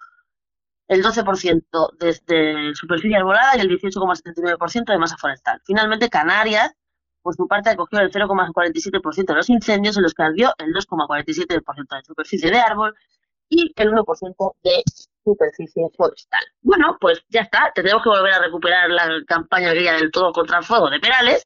el 0.88 1.03
12% 1.03 1.89
desde 1.97 2.75
superficie 2.75 3.17
arbolada 3.17 3.58
y 3.58 3.62
el 3.62 3.69
18,79% 3.69 4.86
de 4.86 4.97
masa 4.97 5.17
forestal. 5.17 5.62
Finalmente, 5.65 6.10
Canarias, 6.10 6.73
por 7.21 7.36
su 7.36 7.47
parte, 7.47 7.69
acogió 7.69 7.99
el 7.99 8.12
0,47% 8.12 9.25
de 9.25 9.34
los 9.34 9.49
incendios, 9.49 9.97
en 9.97 10.03
los 10.03 10.13
que 10.13 10.23
ardió 10.23 10.53
el 10.58 10.73
2,47% 10.73 11.95
de 11.97 12.03
superficie 12.06 12.51
de 12.51 12.60
árbol 12.60 12.95
y 13.49 13.73
el 13.75 13.91
1% 13.91 14.56
de 14.63 14.84
superficie 15.27 15.83
forestal. 15.95 16.43
Bueno, 16.61 16.97
pues 16.99 17.23
ya 17.29 17.41
está, 17.41 17.71
tendremos 17.75 18.03
que 18.03 18.09
volver 18.09 18.33
a 18.33 18.39
recuperar 18.39 18.89
la 18.89 19.21
campaña 19.27 19.71
aquella 19.71 19.93
del 19.93 20.11
todo 20.11 20.31
contra 20.31 20.59
el 20.59 20.63
fuego 20.63 20.89
de 20.89 20.99
Perales, 20.99 21.45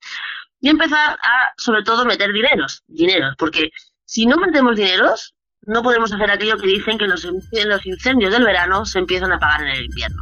y 0.59 0.69
empezar 0.69 1.17
a, 1.21 1.53
sobre 1.57 1.83
todo, 1.83 2.05
meter 2.05 2.31
dineros, 2.31 2.83
dineros, 2.87 3.33
porque 3.37 3.71
si 4.05 4.27
no 4.27 4.37
metemos 4.37 4.75
dineros, 4.75 5.33
no 5.63 5.81
podemos 5.81 6.13
hacer 6.13 6.29
aquello 6.29 6.57
que 6.57 6.67
dicen 6.67 6.97
que 6.97 7.07
los, 7.07 7.25
los 7.25 7.85
incendios 7.85 8.31
del 8.31 8.43
verano 8.43 8.85
se 8.85 8.99
empiezan 8.99 9.31
a 9.31 9.35
apagar 9.35 9.61
en 9.61 9.69
el 9.69 9.85
invierno. 9.85 10.21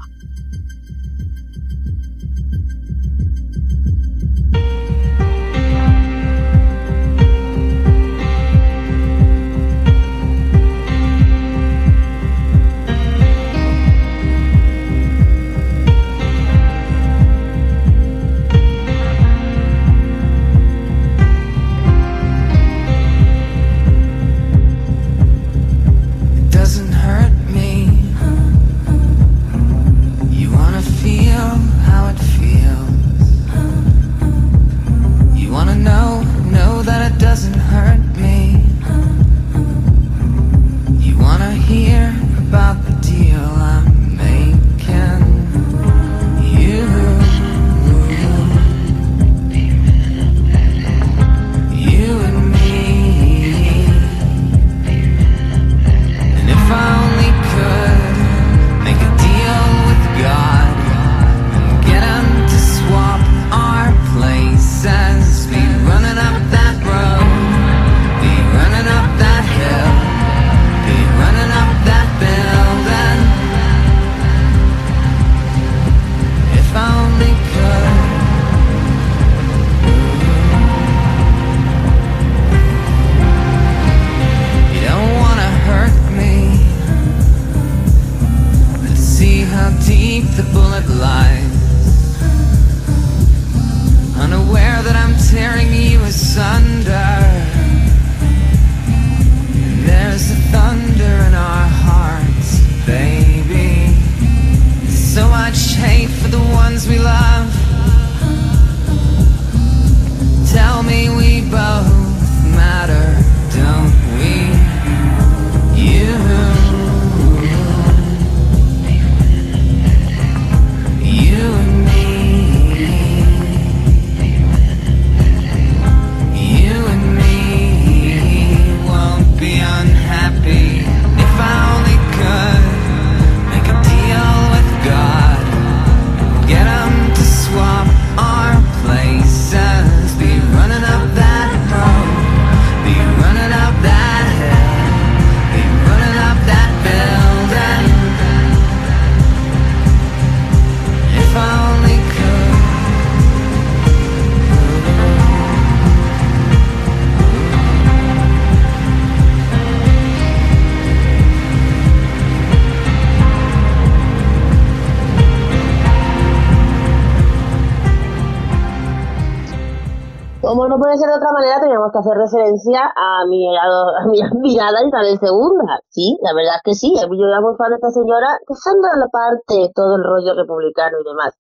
Puede 170.79 170.97
ser 170.97 171.09
de 171.09 171.15
otra 171.19 171.31
manera, 171.31 171.59
teníamos 171.59 171.91
que 171.91 171.99
hacer 171.99 172.15
referencia 172.17 172.81
a 172.95 173.25
mi, 173.27 173.43
a, 173.55 173.67
mi 174.07 174.21
admirada 174.23 174.81
Isabel 174.83 175.19
II. 175.21 175.59
Sí, 175.89 176.17
la 176.23 176.33
verdad 176.33 176.55
es 176.57 176.63
que 176.63 176.73
sí. 176.73 176.95
Yo 176.95 177.25
era 177.27 177.41
muy 177.41 177.55
fan 177.55 177.69
de 177.69 177.75
esta 177.75 177.91
señora, 177.91 178.39
dejando 178.47 178.87
de 178.87 178.99
la 178.99 179.07
parte 179.11 179.55
todo 179.75 179.95
el 179.95 180.03
rollo 180.03 180.33
republicano 180.35 180.97
y 180.99 181.05
demás. 181.05 181.35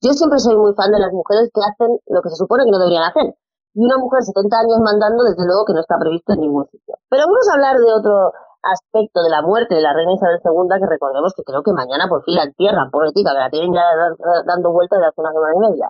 Yo 0.00 0.12
siempre 0.12 0.38
soy 0.38 0.56
muy 0.56 0.72
fan 0.74 0.90
de 0.92 1.00
las 1.00 1.12
mujeres 1.12 1.50
que 1.52 1.60
hacen 1.60 1.98
lo 2.06 2.22
que 2.22 2.30
se 2.30 2.36
supone 2.36 2.64
que 2.64 2.70
no 2.70 2.78
deberían 2.78 3.04
hacer. 3.04 3.34
Y 3.74 3.84
una 3.84 3.98
mujer 3.98 4.22
70 4.24 4.56
años 4.56 4.78
mandando, 4.80 5.24
desde 5.24 5.44
luego 5.44 5.64
que 5.66 5.74
no 5.74 5.80
está 5.80 5.98
previsto 5.98 6.32
en 6.32 6.40
ningún 6.40 6.64
sitio. 6.70 6.96
Pero 7.10 7.26
vamos 7.26 7.44
a 7.50 7.54
hablar 7.54 7.76
de 7.76 7.92
otro 7.92 8.32
aspecto 8.62 9.22
de 9.22 9.30
la 9.30 9.42
muerte 9.42 9.74
de 9.74 9.82
la 9.82 9.92
reina 9.92 10.12
Isabel 10.14 10.40
II, 10.42 10.80
que 10.80 10.86
recordemos 10.88 11.32
que 11.36 11.44
creo 11.44 11.62
que 11.62 11.72
mañana 11.72 12.08
por 12.08 12.24
fin 12.24 12.34
la 12.36 12.44
entierran, 12.44 12.90
pobrecita, 12.90 13.32
que 13.32 13.38
la 13.38 13.50
tienen 13.50 13.74
ya 13.74 13.84
da- 13.84 14.42
dando 14.46 14.72
vueltas 14.72 14.98
desde 14.98 15.08
hace 15.08 15.20
una 15.20 15.32
semana 15.32 15.54
y 15.54 15.60
media. 15.70 15.88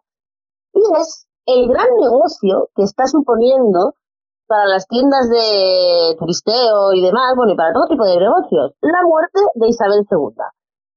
Y 0.74 0.82
es 1.00 1.26
el 1.46 1.68
gran 1.68 1.88
negocio 2.00 2.68
que 2.74 2.82
está 2.82 3.06
suponiendo 3.06 3.94
para 4.46 4.66
las 4.66 4.86
tiendas 4.86 5.28
de 5.30 6.16
turisteo 6.18 6.92
y 6.92 7.02
demás, 7.02 7.34
bueno, 7.36 7.52
y 7.52 7.56
para 7.56 7.72
todo 7.72 7.86
tipo 7.88 8.04
de 8.04 8.18
negocios, 8.18 8.72
la 8.80 9.02
muerte 9.06 9.40
de 9.54 9.68
Isabel 9.68 10.06
II. 10.10 10.34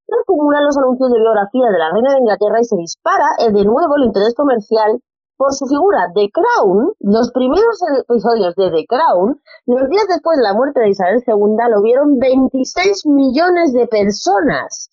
Se 0.05 0.15
acumulan 0.21 0.65
los 0.65 0.77
anuncios 0.77 1.11
de 1.11 1.19
biografía 1.19 1.69
de 1.69 1.79
la 1.79 1.91
reina 1.91 2.13
de 2.13 2.19
Inglaterra 2.19 2.61
y 2.61 2.65
se 2.65 2.77
dispara 2.77 3.29
de 3.39 3.63
nuevo 3.63 3.95
el 3.97 4.05
interés 4.05 4.33
comercial 4.35 4.99
por 5.37 5.53
su 5.53 5.65
figura. 5.67 6.11
The 6.13 6.29
Crown, 6.33 6.93
los 6.99 7.31
primeros 7.31 7.79
episodios 8.01 8.55
de 8.55 8.71
The 8.71 8.85
Crown, 8.85 9.39
los 9.67 9.89
días 9.89 10.05
después 10.09 10.37
de 10.37 10.43
la 10.43 10.53
muerte 10.53 10.81
de 10.81 10.89
Isabel 10.89 11.23
II, 11.25 11.55
lo 11.69 11.81
vieron 11.81 12.19
26 12.19 13.05
millones 13.05 13.71
de 13.71 13.87
personas. 13.87 14.89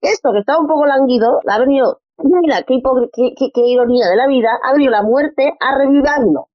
Esto 0.00 0.32
que 0.32 0.38
estaba 0.38 0.60
un 0.60 0.68
poco 0.68 0.86
languido, 0.86 1.40
ha 1.46 1.58
venido, 1.58 2.00
mira, 2.18 2.62
qué, 2.62 2.80
qué, 3.12 3.32
qué- 3.54 3.66
ironía 3.66 4.08
de 4.08 4.16
la 4.16 4.26
vida, 4.26 4.50
ha 4.62 4.72
venido 4.72 4.90
la 4.92 5.02
muerte 5.02 5.52
a 5.60 5.78
revivirlo. 5.78 6.48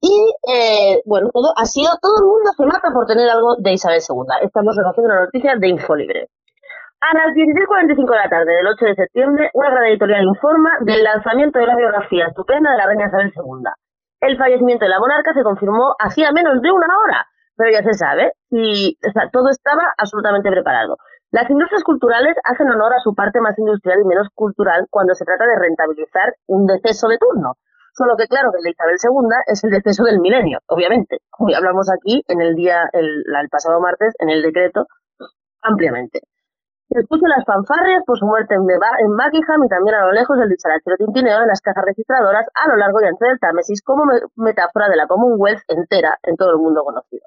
Y, 0.00 0.34
eh, 0.52 1.02
bueno, 1.06 1.30
todo, 1.32 1.52
ha 1.56 1.64
sido, 1.64 1.90
todo 2.02 2.18
el 2.18 2.26
mundo 2.26 2.50
se 2.56 2.66
mata 2.66 2.90
por 2.92 3.06
tener 3.06 3.28
algo 3.30 3.56
de 3.58 3.72
Isabel 3.72 4.00
II. 4.00 4.34
Estamos 4.42 4.76
recogiendo 4.76 5.12
una 5.14 5.24
noticia 5.24 5.56
de 5.56 5.68
Infolibre. 5.68 6.28
A 7.00 7.14
las 7.18 7.34
16.45 7.34 8.10
de 8.12 8.16
la 8.16 8.28
tarde 8.30 8.52
del 8.54 8.66
8 8.66 8.84
de 8.86 8.94
septiembre, 8.94 9.50
una 9.54 9.70
gran 9.70 9.84
editorial 9.86 10.24
informa 10.24 10.70
del 10.80 11.02
lanzamiento 11.02 11.58
de 11.58 11.66
la 11.66 11.76
biografía 11.76 12.26
estupenda 12.26 12.70
de 12.72 12.76
la 12.78 12.86
reina 12.86 13.06
Isabel 13.06 13.32
II. 13.34 13.70
El 14.20 14.38
fallecimiento 14.38 14.84
de 14.84 14.90
la 14.90 15.00
monarca 15.00 15.34
se 15.34 15.42
confirmó 15.42 15.94
hacía 15.98 16.30
menos 16.32 16.62
de 16.62 16.70
una 16.70 16.86
hora, 17.04 17.26
pero 17.56 17.72
ya 17.72 17.82
se 17.82 17.94
sabe, 17.94 18.32
y 18.50 18.96
o 19.06 19.12
sea, 19.12 19.28
todo 19.32 19.48
estaba 19.50 19.82
absolutamente 19.98 20.50
preparado. 20.50 20.96
Las 21.32 21.48
industrias 21.50 21.82
culturales 21.82 22.36
hacen 22.44 22.70
honor 22.70 22.92
a 22.92 23.00
su 23.00 23.14
parte 23.14 23.40
más 23.40 23.58
industrial 23.58 24.00
y 24.00 24.04
menos 24.04 24.28
cultural 24.34 24.86
cuando 24.90 25.14
se 25.14 25.24
trata 25.24 25.44
de 25.46 25.56
rentabilizar 25.58 26.34
un 26.46 26.66
deceso 26.66 27.08
de 27.08 27.18
turno. 27.18 27.54
Solo 27.94 28.16
que 28.16 28.26
claro, 28.28 28.50
que 28.52 28.58
el 28.58 28.64
de 28.64 28.70
Isabel 28.70 28.96
II 29.02 29.28
es 29.46 29.64
el 29.64 29.70
deceso 29.70 30.04
del 30.04 30.20
milenio, 30.20 30.58
obviamente. 30.66 31.18
Ya 31.48 31.56
hablamos 31.58 31.90
aquí 31.90 32.22
en 32.28 32.40
el 32.40 32.54
día, 32.54 32.88
el, 32.92 33.24
el 33.26 33.48
pasado 33.50 33.80
martes, 33.80 34.14
en 34.18 34.28
el 34.30 34.42
decreto, 34.42 34.86
ampliamente. 35.62 36.20
Se 36.88 37.00
escuchan 37.00 37.30
las 37.30 37.44
fanfarrias 37.46 38.02
por 38.04 38.18
su 38.18 38.26
muerte 38.26 38.54
en, 38.54 38.62
en 38.62 39.16
Buckingham 39.16 39.64
y 39.64 39.68
también 39.68 39.94
a 39.96 40.04
lo 40.06 40.12
lejos 40.12 40.36
el 40.38 40.48
dicharachero 40.50 40.96
tintineo 40.98 41.40
de 41.40 41.46
las 41.46 41.60
cajas 41.62 41.84
registradoras 41.86 42.46
a 42.54 42.68
lo 42.68 42.76
largo 42.76 43.00
y 43.00 43.06
ancho 43.06 43.24
del 43.24 43.38
Támesis 43.40 43.80
como 43.82 44.04
me- 44.04 44.20
metáfora 44.36 44.88
de 44.90 44.96
la 44.96 45.06
Commonwealth 45.06 45.62
entera 45.68 46.18
en 46.22 46.36
todo 46.36 46.50
el 46.50 46.58
mundo 46.58 46.84
conocido. 46.84 47.24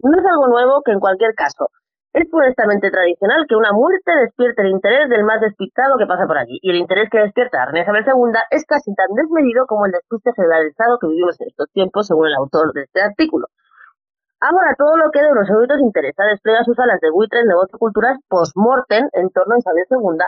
No 0.00 0.18
es 0.18 0.26
algo 0.26 0.48
nuevo 0.48 0.82
que 0.82 0.92
en 0.92 1.00
cualquier 1.00 1.34
caso 1.34 1.70
Es 2.12 2.28
funestamente 2.28 2.90
tradicional 2.90 3.46
que 3.48 3.54
una 3.54 3.72
muerte 3.72 4.10
despierte 4.10 4.62
el 4.62 4.70
interés 4.70 5.08
del 5.08 5.22
más 5.22 5.40
despistado 5.40 5.96
que 5.96 6.06
pasa 6.06 6.26
por 6.26 6.38
allí, 6.38 6.58
y 6.60 6.70
el 6.70 6.76
interés 6.76 7.08
que 7.08 7.20
despierta 7.20 7.62
a 7.62 7.66
Reina 7.66 7.82
Isabel 7.82 8.04
II 8.04 8.40
es 8.50 8.64
casi 8.66 8.92
tan 8.96 9.14
desmedido 9.14 9.64
como 9.66 9.86
el 9.86 9.92
despiste 9.92 10.32
generalizado 10.34 10.98
que 10.98 11.06
vivimos 11.06 11.40
en 11.40 11.46
estos 11.46 11.70
tiempos, 11.70 12.08
según 12.08 12.26
el 12.26 12.34
autor 12.34 12.72
de 12.72 12.82
este 12.82 13.00
artículo. 13.00 13.46
Ahora 14.40 14.74
todo 14.76 14.96
lo 14.96 15.12
que 15.12 15.22
de 15.22 15.30
unos 15.30 15.48
eruditos 15.48 15.78
interesa 15.80 16.24
despliega 16.24 16.64
sus 16.64 16.76
alas 16.80 16.98
de 17.00 17.10
buitre 17.12 17.40
en 17.40 17.46
negocio 17.46 17.78
cultural 17.78 18.18
post-mortem 18.26 19.06
en 19.12 19.30
torno 19.30 19.54
a 19.54 19.58
Isabel 19.58 19.86
II, 19.88 20.18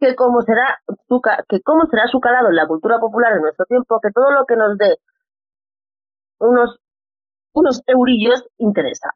que 0.00 0.16
como 0.16 0.40
será 0.40 0.78
su, 1.06 1.20
que 1.20 1.60
cómo 1.60 1.84
será 1.90 2.06
su 2.06 2.18
calado 2.18 2.48
en 2.48 2.56
la 2.56 2.66
cultura 2.66 2.98
popular 2.98 3.34
en 3.34 3.42
nuestro 3.42 3.66
tiempo, 3.66 4.00
que 4.00 4.10
todo 4.10 4.30
lo 4.30 4.46
que 4.46 4.56
nos 4.56 4.78
dé 4.78 4.96
unos, 6.38 6.80
unos 7.52 7.82
eurillos 7.86 8.48
interesa. 8.56 9.10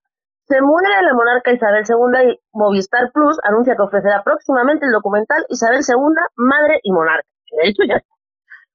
Se 0.51 0.61
muere 0.61 0.89
la 1.07 1.15
monarca 1.15 1.53
Isabel 1.53 1.85
II 1.87 2.33
y 2.33 2.41
Movistar 2.53 3.13
Plus 3.15 3.39
anuncia 3.45 3.77
que 3.77 3.83
ofrecerá 3.83 4.25
próximamente 4.25 4.85
el 4.85 4.91
documental 4.91 5.47
Isabel 5.49 5.79
II, 5.79 5.95
Madre 6.35 6.81
y 6.83 6.91
Monarca. 6.91 7.29
De 7.63 7.69
hecho, 7.69 7.85
ya 7.87 8.03
está. 8.03 8.11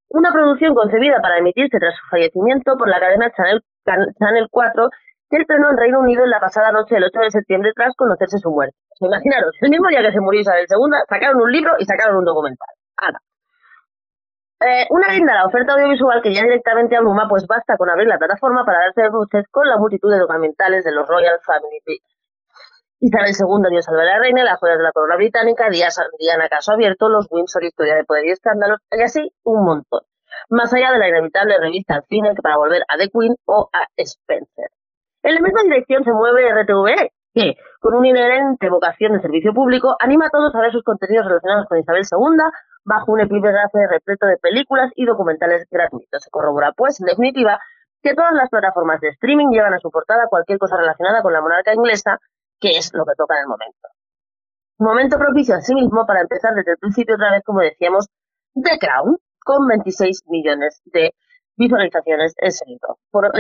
Una 0.08 0.32
producción 0.32 0.74
concebida 0.74 1.20
para 1.20 1.40
emitirse 1.40 1.78
tras 1.78 1.94
su 2.00 2.08
fallecimiento 2.08 2.78
por 2.78 2.88
la 2.88 3.02
cadena 3.02 3.30
Channel, 3.36 3.62
Channel 3.84 4.48
4 4.50 4.90
que 5.30 5.38
estrenó 5.38 5.72
en 5.72 5.78
Reino 5.78 6.00
Unido 6.00 6.24
en 6.24 6.30
la 6.30 6.40
pasada 6.40 6.72
noche 6.72 6.96
del 6.96 7.12
8 7.12 7.20
de 7.20 7.32
septiembre 7.32 7.74
tras 7.76 7.94
conocerse 7.98 8.38
su 8.38 8.52
muerte. 8.52 8.78
Imaginaros, 9.02 9.52
el 9.60 9.72
mismo 9.72 9.90
día 9.90 10.00
que 10.02 10.14
se 10.14 10.22
murió 10.22 10.40
Isabel 10.40 10.68
II, 10.70 10.96
sacaron 11.10 11.42
un 11.42 11.52
libro 11.52 11.74
y 11.78 11.84
sacaron 11.84 12.16
un 12.16 12.24
documental. 12.24 12.70
Ala. 12.96 13.20
Eh, 14.66 14.88
una 14.89 15.09
linda 15.13 15.36
la 15.36 15.45
oferta 15.45 15.74
audiovisual 15.74 16.24
que 16.24 16.34
ya 16.34 16.41
directamente 16.41 16.95
abruma, 16.95 17.28
pues 17.30 17.45
basta 17.45 17.78
con 17.78 17.88
abrir 17.88 18.07
la 18.07 18.18
plataforma 18.18 18.66
para 18.66 18.80
darse 18.80 19.09
bruces 19.09 19.45
con 19.51 19.68
la 19.68 19.78
multitud 19.78 20.11
de 20.11 20.18
documentales 20.18 20.84
de 20.84 20.91
los 20.91 21.07
Royal 21.07 21.39
Family. 21.45 22.01
Isabel 22.99 23.36
II, 23.38 23.70
Dios 23.70 23.86
salve 23.86 24.01
a 24.01 24.05
la 24.05 24.18
reina, 24.18 24.43
las 24.43 24.59
joyas 24.59 24.78
de 24.80 24.84
la 24.84 24.91
corona 24.91 25.18
británica, 25.18 25.70
Diana 25.70 26.49
Caso 26.49 26.72
Abierto, 26.72 27.09
los 27.09 27.28
Windsor, 27.30 27.63
Historia 27.63 27.93
de 27.93 28.05
Poder 28.05 28.26
y 28.26 28.32
Escándalos, 28.32 28.80
y 28.89 29.03
así 29.03 29.32
un 29.43 29.66
montón. 29.66 30.01
Más 30.49 30.74
allá 30.74 30.93
de 30.93 30.97
la 30.97 31.09
inevitable 31.09 31.59
revista 31.59 31.93
al 31.93 32.03
que 32.07 32.41
para 32.41 32.57
volver 32.57 32.82
a 32.88 32.97
The 32.97 33.11
Queen 33.11 33.36
o 33.45 33.70
a 33.72 33.86
Spencer. 33.97 34.72
En 35.22 35.36
la 35.36 35.41
misma 35.41 35.61
dirección 35.61 36.03
se 36.03 36.11
mueve 36.11 36.49
RTVE, 36.49 37.11
que, 37.36 37.55
con 37.80 37.93
una 37.93 38.07
inherente 38.07 38.68
vocación 38.72 39.13
de 39.13 39.22
servicio 39.22 39.53
público, 39.53 39.95
anima 39.99 40.26
a 40.26 40.30
todos 40.32 40.55
a 40.55 40.59
ver 40.59 40.72
sus 40.72 40.84
contenidos 40.84 41.28
relacionados 41.28 41.68
con 41.68 41.78
Isabel 41.78 42.01
II 42.11 42.41
bajo 42.86 43.12
un 43.12 43.20
epígrafe 43.20 43.88
repleto 43.90 44.28
de 44.28 44.38
películas 44.38 44.92
y 44.96 45.06
documentales 45.06 45.68
gratuitos. 45.70 46.24
Se 46.24 46.30
corrobora, 46.30 46.72
pues, 46.72 47.00
en 47.02 47.08
definitiva, 47.08 47.60
que 48.02 48.14
todas 48.14 48.34
las 48.34 48.50
plataformas 48.50 49.02
de 49.02 49.10
streaming 49.10 49.50
llevan 49.50 49.74
a 49.74 49.80
su 49.80 49.90
portada 49.90 50.28
cualquier 50.28 50.60
cosa 50.60 50.78
relacionada 50.78 51.22
con 51.24 51.34
la 51.34 51.42
monarca 51.42 51.74
inglesa, 51.74 52.20
que 52.60 52.78
es 52.78 52.94
lo 52.94 53.04
que 53.06 53.16
toca 53.18 53.36
en 53.36 53.42
el 53.42 53.48
momento. 53.48 53.88
Momento 54.78 55.18
propicio 55.18 55.56
asimismo 55.56 56.06
para 56.06 56.22
empezar 56.22 56.54
desde 56.54 56.74
el 56.74 56.78
principio 56.78 57.16
otra 57.16 57.32
vez, 57.32 57.44
como 57.44 57.62
decíamos, 57.62 58.08
The 58.54 58.78
Crown, 58.80 59.18
con 59.44 59.68
26 59.68 60.24
millones 60.28 60.82
de 60.86 61.16
visualizaciones 61.58 62.34
en 62.38 62.52
seguido. 62.52 63.00
Por, 63.10 63.32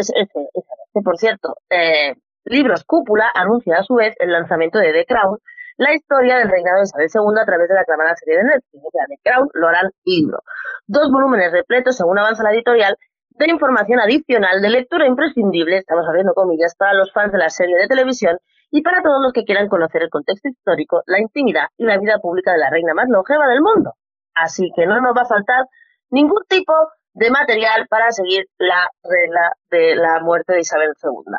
por 1.03 1.17
cierto, 1.17 1.57
eh, 1.69 2.15
Libros 2.45 2.83
Cúpula 2.85 3.29
anuncia 3.33 3.77
a 3.77 3.83
su 3.83 3.95
vez 3.95 4.15
el 4.19 4.31
lanzamiento 4.31 4.79
de 4.79 4.93
The 4.93 5.05
Crown, 5.05 5.39
la 5.77 5.93
historia 5.93 6.37
del 6.37 6.49
reinado 6.49 6.77
de 6.77 6.83
Isabel 6.83 7.09
II 7.13 7.41
a 7.41 7.45
través 7.45 7.67
de 7.67 7.75
la 7.75 7.81
aclamada 7.81 8.15
serie 8.15 8.37
de 8.37 8.43
Netflix. 8.43 8.83
O 8.85 8.91
sea, 8.91 9.05
The 9.07 9.17
Crown 9.23 9.49
lo 9.53 9.67
harán 9.67 9.91
libro. 10.05 10.39
Dos 10.87 11.11
volúmenes 11.11 11.51
repletos, 11.51 11.97
según 11.97 12.17
avanza 12.19 12.43
la 12.43 12.53
editorial, 12.53 12.97
de 13.31 13.49
información 13.49 13.99
adicional 13.99 14.61
de 14.61 14.69
lectura 14.69 15.05
imprescindible, 15.05 15.77
estamos 15.77 16.07
abriendo 16.07 16.33
comillas, 16.33 16.75
para 16.75 16.93
los 16.93 17.11
fans 17.11 17.33
de 17.33 17.37
la 17.37 17.49
serie 17.49 17.75
de 17.75 17.87
televisión 17.87 18.37
y 18.71 18.81
para 18.81 19.01
todos 19.01 19.21
los 19.21 19.33
que 19.33 19.43
quieran 19.43 19.67
conocer 19.67 20.03
el 20.03 20.09
contexto 20.09 20.47
histórico, 20.47 21.03
la 21.05 21.19
intimidad 21.19 21.67
y 21.77 21.85
la 21.85 21.97
vida 21.97 22.19
pública 22.19 22.53
de 22.53 22.59
la 22.59 22.69
reina 22.69 22.93
más 22.93 23.09
longeva 23.09 23.47
del 23.47 23.61
mundo. 23.61 23.93
Así 24.33 24.71
que 24.75 24.85
no 24.85 25.01
nos 25.01 25.15
va 25.15 25.23
a 25.23 25.25
faltar 25.25 25.65
ningún 26.09 26.43
tipo 26.47 26.73
de 27.13 27.29
material 27.29 27.87
para 27.89 28.11
seguir 28.11 28.45
la 28.57 28.87
regla 29.03 29.53
de 29.69 29.95
la 29.95 30.19
muerte 30.21 30.53
de 30.53 30.61
Isabel 30.61 30.93
II. 31.01 31.35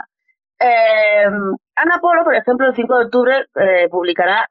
Ana 1.76 1.98
Polo, 2.00 2.24
por 2.24 2.34
ejemplo, 2.34 2.66
el 2.66 2.74
5 2.74 2.98
de 2.98 3.04
octubre 3.04 3.46
eh, 3.56 3.88
publicará 3.90 4.48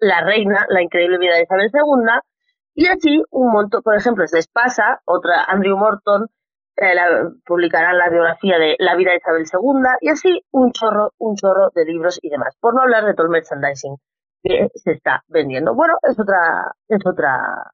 La 0.00 0.20
Reina, 0.22 0.66
la 0.68 0.82
increíble 0.82 1.18
vida 1.18 1.34
de 1.36 1.42
Isabel 1.44 1.70
II, 1.72 2.20
y 2.74 2.86
así 2.86 3.22
un 3.30 3.52
montón, 3.52 3.82
por 3.82 3.94
ejemplo, 3.96 4.24
es 4.24 4.32
de 4.32 4.40
Espasa, 4.40 5.00
otra 5.04 5.44
Andrew 5.44 5.76
Morton, 5.78 6.26
eh, 6.76 6.94
la- 6.94 7.30
publicará 7.46 7.92
la 7.92 8.08
biografía 8.10 8.58
de 8.58 8.74
La 8.80 8.96
vida 8.96 9.12
de 9.12 9.18
Isabel 9.18 9.46
II, 9.46 9.96
y 10.00 10.08
así 10.08 10.42
un 10.50 10.72
chorro, 10.72 11.12
un 11.18 11.36
chorro 11.36 11.70
de 11.74 11.84
libros 11.84 12.18
y 12.22 12.30
demás, 12.30 12.56
por 12.60 12.74
no 12.74 12.82
hablar 12.82 13.04
de 13.04 13.14
todo 13.14 13.26
el 13.26 13.32
merchandising 13.32 13.96
que 14.42 14.68
se 14.74 14.92
está 14.92 15.22
vendiendo. 15.28 15.74
Bueno, 15.74 15.94
es 16.02 16.18
otra, 16.18 16.72
es 16.88 17.00
otra, 17.06 17.70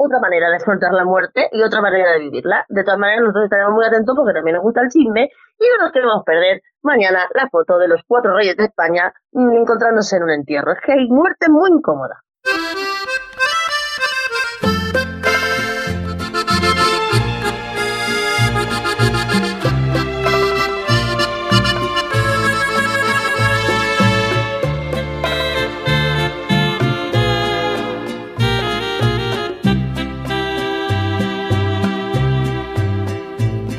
otra 0.00 0.20
manera 0.20 0.48
de 0.48 0.56
afrontar 0.56 0.92
la 0.92 1.04
muerte 1.04 1.48
y 1.50 1.60
otra 1.60 1.80
manera 1.80 2.12
de 2.12 2.20
vivirla. 2.20 2.64
De 2.68 2.84
todas 2.84 3.00
maneras, 3.00 3.22
nosotros 3.22 3.44
estaremos 3.44 3.72
muy 3.72 3.84
atentos 3.84 4.14
porque 4.14 4.32
también 4.32 4.54
nos 4.54 4.62
gusta 4.62 4.82
el 4.82 4.90
chisme 4.90 5.28
y 5.58 5.64
no 5.64 5.84
nos 5.84 5.92
queremos 5.92 6.22
perder 6.24 6.62
mañana 6.82 7.26
la 7.34 7.48
foto 7.48 7.78
de 7.78 7.88
los 7.88 8.00
cuatro 8.06 8.34
reyes 8.36 8.56
de 8.56 8.66
España 8.66 9.12
encontrándose 9.32 10.16
en 10.16 10.22
un 10.22 10.30
entierro. 10.30 10.72
Es 10.72 10.78
que 10.80 10.92
hay 10.92 11.08
muerte 11.08 11.48
muy 11.50 11.70
incómoda. 11.70 12.22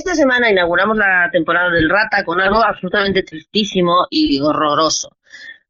Esta 0.00 0.14
semana 0.14 0.50
inauguramos 0.50 0.96
la 0.96 1.28
temporada 1.30 1.68
del 1.68 1.90
Rata 1.90 2.24
con 2.24 2.40
algo 2.40 2.64
absolutamente 2.64 3.22
tristísimo 3.22 4.06
y 4.08 4.40
horroroso. 4.40 5.14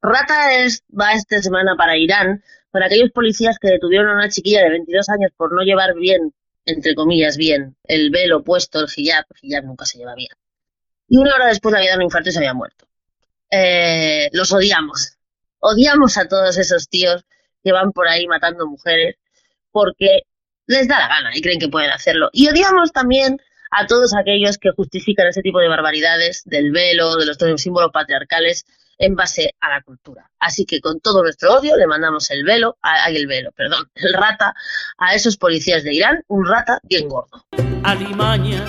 Rata 0.01 0.55
es, 0.55 0.85
va 0.89 1.15
esta 1.15 1.43
semana 1.43 1.75
para 1.77 1.97
Irán, 1.97 2.41
para 2.71 2.87
aquellos 2.87 3.11
policías 3.11 3.59
que 3.59 3.71
detuvieron 3.71 4.09
a 4.09 4.13
una 4.13 4.29
chiquilla 4.29 4.63
de 4.63 4.71
22 4.71 5.09
años 5.09 5.33
por 5.37 5.53
no 5.53 5.63
llevar 5.63 5.97
bien, 5.97 6.33
entre 6.65 6.95
comillas, 6.95 7.37
bien, 7.37 7.75
el 7.83 8.13
velo 8.13 8.45
puesto, 8.45 8.79
el 8.79 8.87
hijab, 8.95 9.25
el 9.43 9.51
hijab 9.51 9.65
nunca 9.65 9.85
se 9.85 9.99
lleva 9.99 10.15
bien. 10.15 10.31
Y 11.09 11.17
una 11.17 11.35
hora 11.35 11.47
después 11.49 11.73
le 11.73 11.79
había 11.79 11.91
dado 11.91 11.99
un 11.99 12.05
infarto 12.05 12.29
y 12.29 12.33
se 12.33 12.39
había 12.39 12.55
muerto. 12.55 12.87
Eh, 13.51 14.31
los 14.33 14.53
odiamos. 14.53 15.19
Odiamos 15.59 16.17
a 16.19 16.29
todos 16.29 16.57
esos 16.57 16.89
tíos 16.89 17.25
que 17.65 17.73
van 17.73 17.91
por 17.91 18.07
ahí 18.07 18.29
matando 18.29 18.65
mujeres 18.69 19.17
porque 19.73 20.23
les 20.69 20.87
da 20.87 21.01
la 21.01 21.09
gana 21.09 21.37
y 21.37 21.43
creen 21.43 21.59
que 21.59 21.69
pueden 21.69 21.91
hacerlo. 21.91 22.31
Y 22.33 22.47
odiamos 22.47 22.93
también 22.93 23.41
a 23.71 23.87
todos 23.87 24.15
aquellos 24.15 24.59
que 24.59 24.71
justifican 24.71 25.27
ese 25.29 25.43
tipo 25.43 25.61
de 25.61 25.69
barbaridades 25.69 26.43
del 26.45 26.73
velo, 26.73 27.17
de 27.17 27.27
los 27.27 27.37
símbolos 27.61 27.91
patriarcales 27.93 28.65
en 29.01 29.17
base 29.17 29.55
a 29.61 29.71
la 29.71 29.83
cultura. 29.83 30.31
Así 30.39 30.67
que 30.67 30.81
con 30.81 31.01
todo 31.01 31.23
nuestro 31.23 31.55
odio 31.55 31.77
le 31.77 31.87
mandamos 31.87 32.31
el 32.31 32.45
velo, 32.45 32.77
ay, 32.83 33.17
el 33.17 33.27
velo, 33.27 33.51
perdón, 33.53 33.91
el 33.95 34.13
rata 34.13 34.55
a 34.99 35.15
esos 35.15 35.37
policías 35.37 35.83
de 35.83 35.95
Irán, 35.95 36.23
un 36.29 36.47
rata 36.47 36.79
bien 36.85 37.09
gordo. 37.09 37.45
alimaña, 37.83 38.65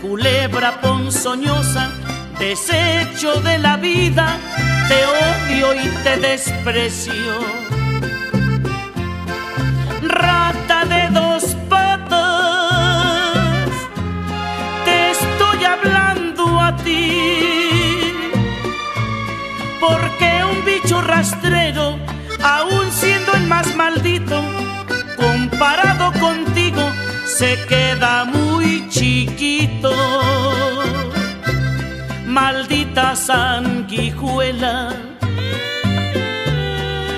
culebra 0.00 0.80
ponzoñosa, 0.80 1.90
desecho 2.38 3.40
de 3.42 3.58
la 3.58 3.76
vida, 3.76 4.38
te 4.88 5.04
odio 5.04 5.74
y 5.74 5.88
te 6.02 6.16
desprecio. 6.16 7.75
Queda 27.68 28.24
muy 28.24 28.88
chiquito. 28.88 29.90
Maldita 32.26 33.16
sanguijuela, 33.16 34.92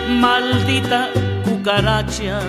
maldita 0.09 1.09
cucaracha, 1.45 2.41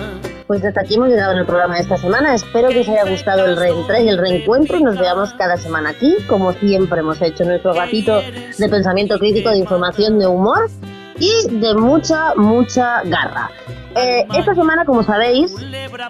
Pues 0.46 0.64
hasta 0.64 0.80
aquí 0.80 0.94
hemos 0.94 1.08
llegado 1.08 1.32
en 1.32 1.38
el 1.38 1.46
programa 1.46 1.76
de 1.76 1.82
esta 1.82 1.96
semana. 1.96 2.34
Espero 2.34 2.68
que 2.68 2.80
os 2.80 2.88
haya 2.88 3.04
gustado 3.08 3.44
el 3.44 3.56
reentré 3.56 4.02
y 4.04 4.08
el 4.08 4.18
reencuentro 4.18 4.78
nos 4.80 4.98
veamos 4.98 5.32
cada 5.34 5.56
semana 5.56 5.90
aquí, 5.90 6.16
como 6.28 6.52
siempre 6.52 7.00
hemos 7.00 7.20
hecho, 7.22 7.44
nuestro 7.44 7.72
ratito 7.72 8.20
de 8.58 8.68
pensamiento 8.68 9.18
crítico, 9.18 9.50
de 9.50 9.58
información, 9.58 10.18
de 10.18 10.26
humor 10.26 10.70
y 11.18 11.30
de 11.48 11.74
mucha, 11.74 12.34
mucha 12.36 13.02
garra. 13.04 13.50
Eh, 13.96 14.26
esta 14.34 14.54
semana, 14.54 14.84
como 14.84 15.02
sabéis, 15.02 15.54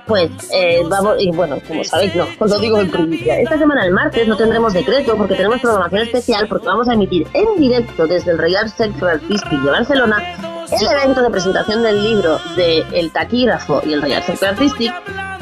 pues 0.06 0.30
eh, 0.52 0.82
vamos, 0.88 1.16
y 1.18 1.30
bueno, 1.30 1.58
como 1.66 1.82
sabéis, 1.82 2.14
no, 2.14 2.26
os 2.38 2.50
lo 2.50 2.58
digo 2.58 2.78
en 2.80 2.90
primicia. 2.90 3.40
Esta 3.40 3.58
semana, 3.58 3.84
el 3.84 3.92
martes, 3.92 4.28
no 4.28 4.36
tendremos 4.36 4.72
decreto 4.72 5.16
porque 5.16 5.34
tenemos 5.34 5.60
programación 5.60 6.02
especial 6.02 6.46
porque 6.48 6.66
vamos 6.66 6.88
a 6.88 6.94
emitir 6.94 7.26
en 7.32 7.58
directo 7.58 8.06
desde 8.06 8.32
el 8.32 8.38
Real 8.38 8.68
Centro 8.68 9.08
Artístico 9.08 9.64
de 9.64 9.70
Barcelona 9.70 10.22
el 10.70 10.86
evento 10.86 11.22
de 11.22 11.30
presentación 11.30 11.82
del 11.82 12.02
libro 12.02 12.38
de 12.54 12.84
El 12.92 13.10
Taquígrafo 13.10 13.82
y 13.84 13.92
el 13.92 14.02
Real 14.02 14.22
Centro 14.22 14.48
Artístico 14.48 14.94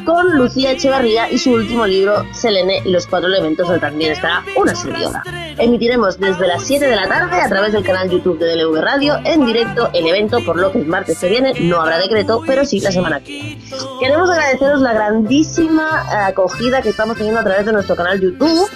con 0.09 0.39
Lucía 0.39 0.73
Echevarría 0.73 1.31
y 1.31 1.37
su 1.37 1.53
último 1.53 1.87
libro, 1.87 2.25
Selene 2.33 2.81
y 2.83 2.89
los 2.89 3.07
cuatro 3.07 3.29
elementos, 3.29 3.67
donde 3.67 3.83
también 3.83 4.13
estará 4.13 4.43
una 4.57 4.75
servidora. 4.75 5.23
Emitiremos 5.59 6.19
desde 6.19 6.47
las 6.47 6.65
7 6.65 6.87
de 6.87 6.97
la 6.97 7.07
tarde 7.07 7.39
a 7.39 7.47
través 7.47 7.75
del 7.75 7.85
canal 7.85 8.09
YouTube 8.09 8.39
de 8.39 8.55
DLV 8.55 8.81
Radio 8.81 9.19
en 9.27 9.45
directo 9.45 9.91
el 9.93 10.07
evento, 10.07 10.43
por 10.43 10.57
lo 10.59 10.73
que 10.73 10.79
el 10.79 10.87
martes 10.87 11.19
que 11.19 11.29
viene 11.29 11.53
no 11.61 11.83
habrá 11.83 11.99
decreto, 11.99 12.43
pero 12.47 12.65
sí 12.65 12.81
la 12.81 12.91
semana 12.91 13.21
que 13.21 13.33
viene. 13.33 13.59
Queremos 14.01 14.31
agradeceros 14.31 14.81
la 14.81 14.95
grandísima 14.95 16.07
eh, 16.11 16.15
acogida 16.29 16.81
que 16.81 16.89
estamos 16.89 17.19
teniendo 17.19 17.43
a 17.43 17.45
través 17.45 17.67
de 17.67 17.73
nuestro 17.75 17.95
canal 17.95 18.19
YouTube 18.19 18.71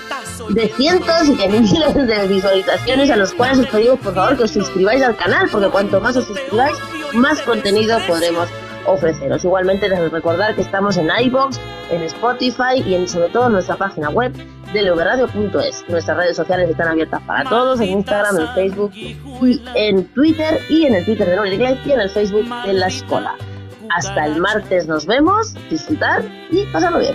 de 0.50 0.68
cientos 0.68 1.28
y 1.28 1.34
de 1.34 1.48
miles 1.48 1.94
de 1.94 2.28
visualizaciones 2.28 3.10
a 3.10 3.16
los 3.16 3.32
cuales 3.32 3.60
os 3.60 3.66
pedimos 3.68 4.00
por 4.00 4.14
favor 4.14 4.36
que 4.36 4.42
os 4.42 4.50
suscribáis 4.50 5.02
al 5.02 5.16
canal 5.16 5.48
porque 5.50 5.68
cuanto 5.68 6.00
más 6.00 6.16
os 6.16 6.26
suscribáis 6.26 6.76
más 7.14 7.40
contenido 7.42 7.98
podremos 8.06 8.48
ofreceros. 8.86 9.44
Igualmente 9.44 9.88
recordar 9.88 10.54
que 10.54 10.62
estamos 10.62 10.96
en 10.96 11.08
iBox, 11.24 11.60
en 11.90 12.02
Spotify 12.02 12.82
y 12.84 12.94
en 12.94 13.08
sobre 13.08 13.28
todo 13.28 13.46
en 13.46 13.52
nuestra 13.52 13.76
página 13.76 14.10
web 14.10 14.32
de 14.72 14.82
lvradio.es. 14.82 15.84
Nuestras 15.88 16.16
redes 16.16 16.36
sociales 16.36 16.70
están 16.70 16.88
abiertas 16.88 17.20
para 17.22 17.48
todos, 17.48 17.80
en 17.80 17.88
Instagram, 17.88 18.40
en 18.40 18.48
Facebook 18.54 18.92
y 18.94 19.60
en 19.74 20.04
Twitter 20.08 20.60
y 20.68 20.86
en 20.86 20.94
el 20.94 21.04
Twitter 21.04 21.26
de 21.26 21.36
Nueva 21.36 21.52
Inglés 21.52 21.78
y 21.84 21.92
en 21.92 22.00
el 22.00 22.10
Facebook 22.10 22.46
de 22.64 22.72
la 22.72 22.86
escuela. 22.86 23.34
Hasta 23.94 24.24
el 24.26 24.40
martes 24.40 24.86
nos 24.86 25.04
vemos, 25.04 25.54
disfrutar 25.68 26.24
y 26.50 26.64
pasarlo 26.72 27.00
bien. 27.00 27.14